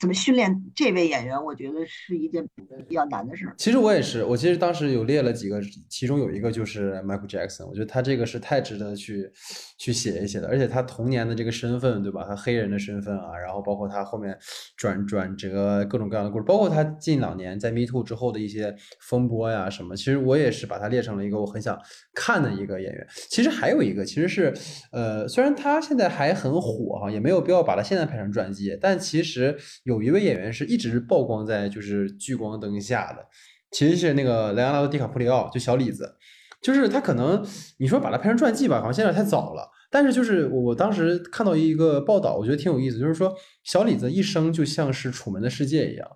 [0.00, 1.44] 怎么训练这位演员？
[1.44, 2.42] 我觉得是一件
[2.88, 3.54] 比较难的事儿。
[3.58, 7.66] 其实我也是，我其实当时有列了几个，其中有一个就是 Michael Jackson。
[7.66, 9.30] 我觉得他这个是太值得去
[9.76, 12.24] 去写一写的，而且他童年的这个身份，对吧？
[12.26, 14.34] 他黑人的身份啊，然后包括他后面
[14.74, 19.94] 转转折各种各样的故事，包括他近两年在 Me Too 之后的一些风波呀什么。
[19.94, 21.78] 其实我也是把他列成了一个我很想
[22.14, 23.06] 看的一个演员。
[23.28, 24.54] 其实还有一个，其实是
[24.92, 29.54] 呃，虽然他现在还很火哈，也没有必要把他现在拍成传记，但其实。
[29.90, 33.26] 有一位演员是一直曝光在就是聚光灯下的，
[33.72, 36.14] 其实是那个莱昂纳多·迪卡普里奥，就小李子，
[36.62, 37.44] 就是他可能
[37.78, 39.68] 你说把他拍成传记吧，好像现在太早了。
[39.90, 43.34] 但是就是我当时看到一个报道，我觉得挺有意思，就是说
[43.64, 46.08] 小李子一生就像是《楚门的世界》一样。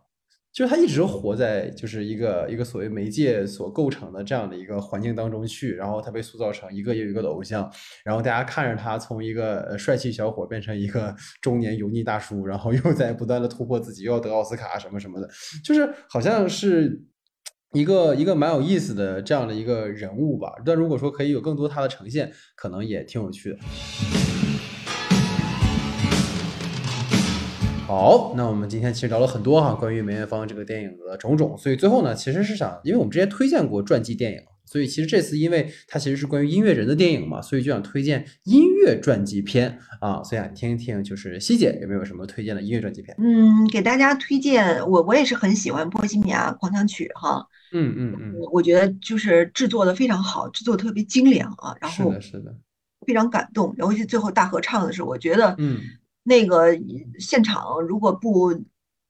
[0.55, 7.68] 就他一直活在就是一个一个所谓媒介所构成的这样的一个环境当中去，然后他被塑造成一个又一个的偶像，
[8.05, 15.28] 然后大家看着他从一个帅气小伙变成一个 中年油腻大叔，然后又在不断的突破自己，又要得奥斯卡什么什么的，
[15.64, 17.02] 就是好像是
[17.72, 20.52] 一个一个蛮有意思的这样的一个人物吧。
[20.64, 23.59] 但如果说可以有更多他的呈现，可能也挺有趣的。
[27.87, 39.78] 好，那我们今天其实聊了很多哈，关于梅艳芳这个电影的种种，所以最后呢，其实是想，因为我们之前推荐过传记电影，所以其实这次因为它其实是关于音乐人的电影嘛，所以就想推荐音乐传记片。
[40.01, 43.14] 啊，所以想听一听，就是西姐有没有什么推荐的音乐传记片？
[43.18, 52.57] 嗯，给大家推荐，我我也是很喜欢《波西米亚狂想曲》哈，嗯嗯嗯，我觉得就是制作的非常好，制作特别精良啊，然后是的，是的，
[53.07, 55.78] 非常感动，尤其最后大合唱的时候，我觉得嗯。
[56.25, 56.77] 那个
[57.20, 58.53] 现场如果不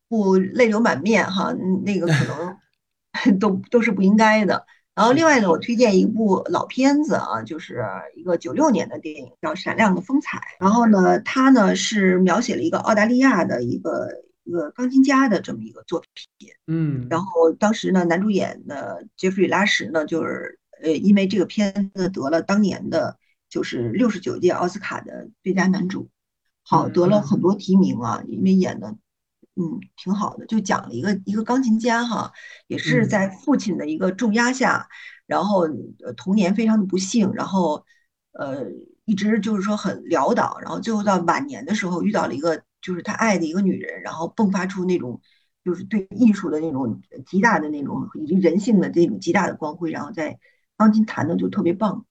[0.09, 1.53] 不泪流满面哈，
[1.85, 2.59] 那个可能
[3.39, 4.67] 都都是不应该的。
[4.95, 7.85] 然后另外呢，我推荐一部老片子啊，就是
[8.15, 10.39] 一个九六年的电影，叫《闪亮的风采》。
[10.61, 14.09] 然后呢，它呢是描写了一个澳大利亚的一个
[14.45, 16.49] 一个钢琴家的这么一个作品。
[16.69, 17.09] 嗯。
[17.11, 26.09] 然后当时呢，男主演的杰弗里·拉什呢，就是呃，因为这个片子得了当年的就是六十九届奥斯卡的最佳男主。
[26.67, 28.89] 好，得了很多提名啊，因为演的，
[29.55, 30.47] 嗯，挺好的。
[30.47, 32.33] 就讲了一个一个钢琴家哈，
[32.67, 34.89] 也是在父亲的一个重压下，
[35.27, 35.69] 然后
[36.17, 37.85] 童年非常的不幸，然后
[38.33, 38.65] 呃
[39.05, 45.21] 一直就是说很潦倒，然后最后到晚年的时候遇到了一个就是他爱的一个女人，然后迸发出那种
[45.63, 50.39] 就是对艺术的那种极大的那种以及人性的这种极大的光辉，然后在
[50.79, 52.07] 钢琴弹的就特别棒。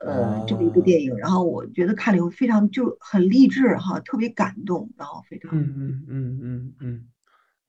[0.00, 7.09] 呃，这么一个电影，然后我觉得看了以后非常就很励志哈，特别感动，然后非常嗯嗯嗯嗯嗯。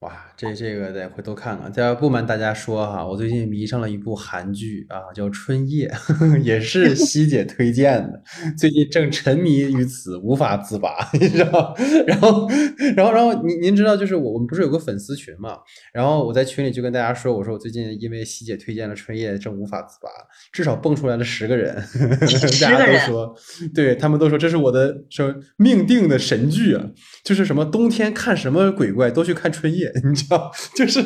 [0.02, 1.72] 哇，这这个得回头看看。
[1.72, 5.88] 再不瞒大家说哈，我最近迷上了一部韩剧啊，叫《春夜》，
[6.42, 8.20] 也是希姐推荐的。
[8.58, 11.76] 最近正沉迷于此，无法自拔， 你知道？
[12.08, 12.50] 然后，
[12.96, 15.56] 然后，然后，您您知道，就是我我们不是有个粉丝群嘛？
[15.94, 20.10] 然后我在群里就跟大家说，我说我最近因为希姐推荐了《春夜》，正无法自拔，
[20.52, 21.76] 至少蹦出来了十个人，
[22.60, 23.36] 大家都说，
[23.72, 26.84] 对他们都说这是我的说命定的神剧啊，
[27.24, 29.86] 就是什么冬天看什么鬼怪都去看《春夜》。
[30.04, 31.04] 你知道，就是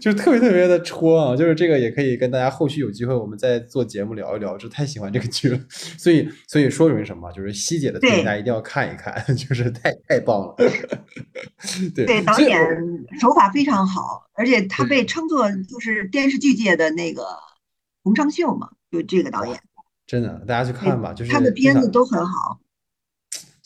[0.00, 1.36] 就是特别特别的戳啊！
[1.36, 4.56] 就是这个也可以跟大家后续有机会，我们再做节目聊一聊。
[4.58, 5.60] 就太喜欢这个剧了，
[5.98, 7.30] 所以所以说明什么？
[7.32, 10.54] 就是希姐的推荐，大家一定要看一看， 就是太太棒了。
[11.94, 12.58] 对对，导演
[13.20, 17.24] 手法非常好，而且他被称作就是电视剧界的那个
[18.02, 19.58] 洪昌秀嘛，就这个导演。
[20.06, 22.58] 真的，大家去看吧，就是他的片子都很好。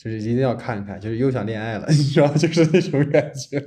[0.03, 3.59] 就是一定要看一看，就是又想恋爱了， 你知道，就是那种感觉，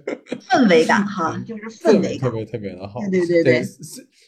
[0.51, 2.99] 氛围感哈，就是氛围特别特别的好。
[3.11, 3.63] 对对对。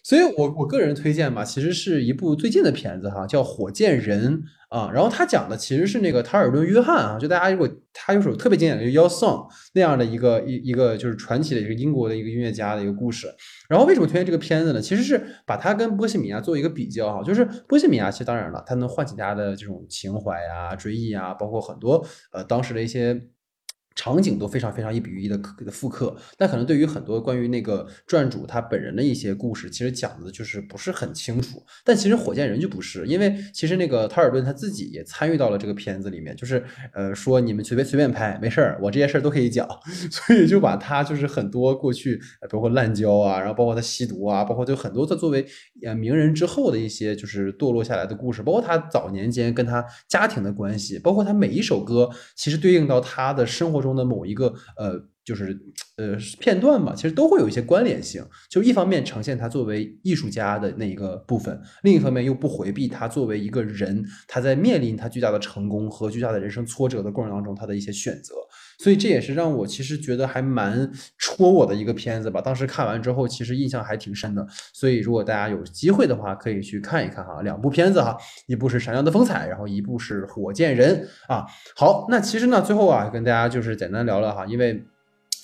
[0.04, 4.34] 所以，我我个人推荐嘛，其实是一部最近的片子哈，叫《火箭人》
[4.68, 4.90] 啊。
[4.92, 13.26] 然后他讲的其实是那个塔尔顿·约翰啊，就大家如果他有首特别经典的《Your Song》那样的一个一一个就是传奇的一个英国的一个音乐家的一个故事。
[13.68, 14.80] 然后为什么推荐这个片子呢？
[14.80, 23.20] 其实是把它跟《波西米亚》做一个比较哈，就是《波西米亚》其实当然了，它能唤起大家的这种情怀啊、追忆啊，包括很多呃当时的一些。
[23.96, 25.40] 场景都非常非常一比一的
[25.72, 31.60] 复刻，但可能对于很多关于那个传主他本人的一些故事，其实讲的就是不是很清楚。
[31.82, 36.62] 但其实火箭人就不是，因为其实那个塔尔顿他自己也参与到了这个片子里面，就是
[36.92, 39.66] 呃说你们随便随便拍没事儿，我这些事儿都可以讲，
[40.12, 42.20] 所以就把他就是很多过去
[42.50, 45.44] 包括滥交啊，然后包括他吸毒啊，包括就很多他作为
[45.82, 53.85] 呃名人之后的一些就是堕落下来的故事，包括他早年间跟他家庭的关系，包括他每一首歌其实对应到他的生活中。
[53.86, 55.58] 中的某一个呃，就是
[55.96, 58.24] 呃片段嘛，其实都会有一些关联性。
[58.48, 68.34] 就一方面呈现他作为艺术家的那一个部分，另一方面又不回避他作为一个人，他在面临他巨大的成功和巨大的人生挫折的过程当中，他的一些选择。
[68.78, 70.88] 所以这也是让我其实觉得还蛮
[71.18, 72.40] 戳我的一个片子吧。
[72.40, 74.46] 当时看完之后，其实印象还挺深的。
[74.72, 78.16] 所以如果大家有机会的话，可以去看一看哈，两部片子哈，
[78.46, 81.44] 一部是《闪亮的风采》，然后一部是《火箭人》啊。
[81.74, 84.84] 好，那其实呢，最后啊，跟大家就是简单聊聊哈，因为。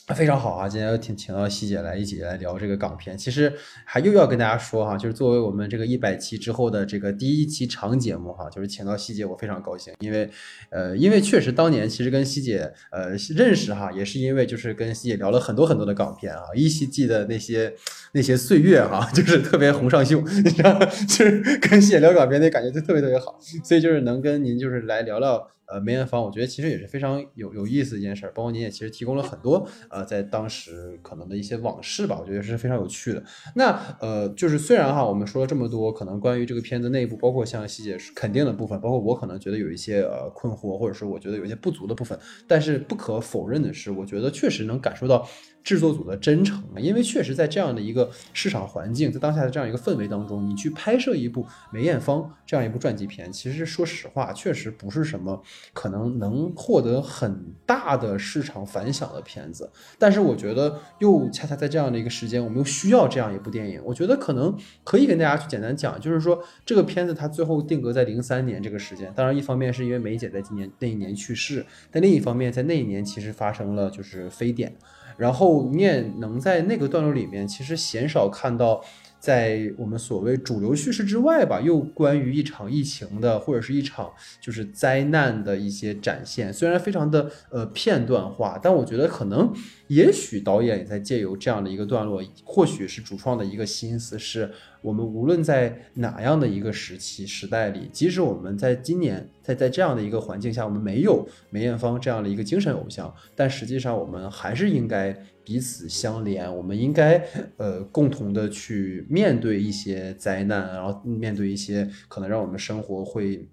[0.08, 0.68] 非常好啊！
[0.68, 3.16] 今天又请请到希姐来一起来聊这个港片。
[3.16, 3.52] 其实
[3.84, 10.28] 还又要跟大家说哈，就是作为我们这个一百期之后的这个第一期长节目哈，就是请到希姐，我非常高兴，因为
[10.70, 17.72] 呃，因为确实当年其实跟希姐呃认识哈，也是因为就是跟希姐聊了很多很多的港片啊，依稀记得那些
[18.12, 25.48] 那些岁月哈， 就是特别红上秀， 你知道，就是跟希姐聊港片那感觉就特别特别好，所以就是能跟您就是来聊聊。
[25.72, 33.24] 呃，梅艳芳，我觉得其实也是非常有有意思一件事儿，包括您也其实提供了很多呃，在当时可能的一些往事吧，我觉得是非常有趣的。
[33.54, 45.26] 那呃，就是虽然哈，我们说了这么多，可能关于这个片子内部，包括像细节肯定的部分，包括我可能觉得有一些呃困惑，或者说我觉得有一些不足的部分，但是不可否认的是，我觉得确实能感受到。
[45.62, 59.70] 制作组的真诚啊，因为确实在这样的一个市场环境，在当下的这样一个氛围当中，你去拍摄一部梅艳芳这样一部传记片，其实说实话，确实不是什么可能能获得很大的市场反响的片子。
[59.98, 63.80] 但是我觉得，又恰恰在这样的一个时间，我们又需要这样一部电影。
[63.84, 69.12] 我觉得可能可以跟大家去简单讲，就是说这个片子它最后定格在零三年这个时间。
[69.14, 74.76] 当然，一方面是因为梅姐在今年那一年去世，但另一方面在那一年其实发生了就是非典。
[75.22, 78.82] 然后你也能在那个段落里面，其实鲜少看到，
[79.22, 89.54] 在我们所谓主流叙事之外吧，又关于一场疫情的或者是一场就是灾难的一些展现，虽然非常的呃片段化，但我觉得可能。
[89.88, 94.50] 也许导演也在借由这样的一个段落，或许是主创的一个心思，是
[94.80, 105.14] 我们无论在哪样的一个时期时代里，即使我们在今年在在这样的一个环境下，我们没有梅艳芳这样的一个精神偶像，但实际上我们还是应该
[105.44, 107.24] 彼此相连，我们应该
[107.56, 113.48] 呃共同的去面对一些灾难，然后面对一些可能让我们生活会。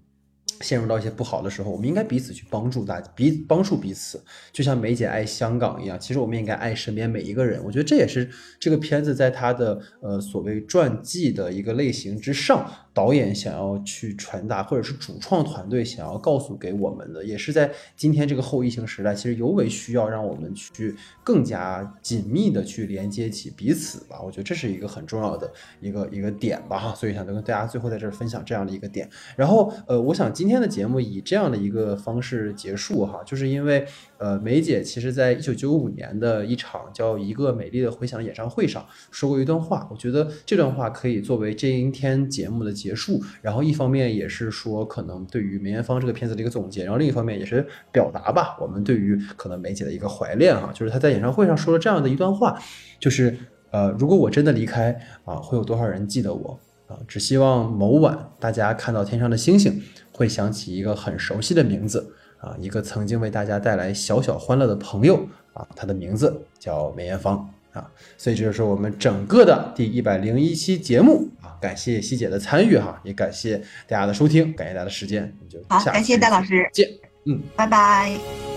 [0.62, 4.22] 陷入到一些不好的时候，我们应该彼此去帮助大家，彼帮助彼此，
[4.52, 5.98] 就像梅姐爱香港一样。
[5.98, 7.64] 其实我们应该爱身边每一个人。
[7.64, 12.70] 我觉得这也是这个片子在它的呃所谓传记的一个类型之上。
[12.92, 24.20] 导演想要去传达，或者是主创团队想要告诉给我们的，也是在今天这个后疫情时代，其实尤为需要让我们去更加紧密的去连接起彼此吧。
[24.20, 26.94] 我觉得这是一个很重要的一个一个点吧，哈。
[26.94, 29.08] 所以想跟大家最后在这儿分享这样的一个点。
[29.36, 33.86] 然后，呃，我想今天的节目以这样的一个方式结束哈，就是因为。
[34.20, 43.18] 呃，梅姐其实在一九九五年的一场叫《一个美丽的回响》演唱会上说过一段话，我觉得这段话可以作为这一天节目的结束。
[43.40, 50.70] 然后一方面也是说，可能对于梅艳芳这个片子的一个总结，然后另一方面也是表达吧，我们对于可能梅姐的一个怀念啊。
[50.74, 52.60] 就是她在演唱会上说了这样的一段话，
[52.98, 53.34] 就是
[53.70, 54.94] 呃，如果我真的离开
[55.24, 56.98] 啊，会有多少人记得我啊？
[57.08, 59.80] 只希望某晚大家看到天上的星星，
[60.12, 62.14] 会想起一个很熟悉的名字。
[62.40, 75.32] 啊，一个曾经为大家带来小小欢乐的朋友啊，他的名字叫梅艳芳啊，所以这就是我们整个的第一百零一期节目啊，感谢西姐的参与哈，也感谢大家的收听，感谢大家的时间，
[75.68, 76.88] 好，感谢戴老师，见，
[77.26, 78.49] 嗯，拜拜。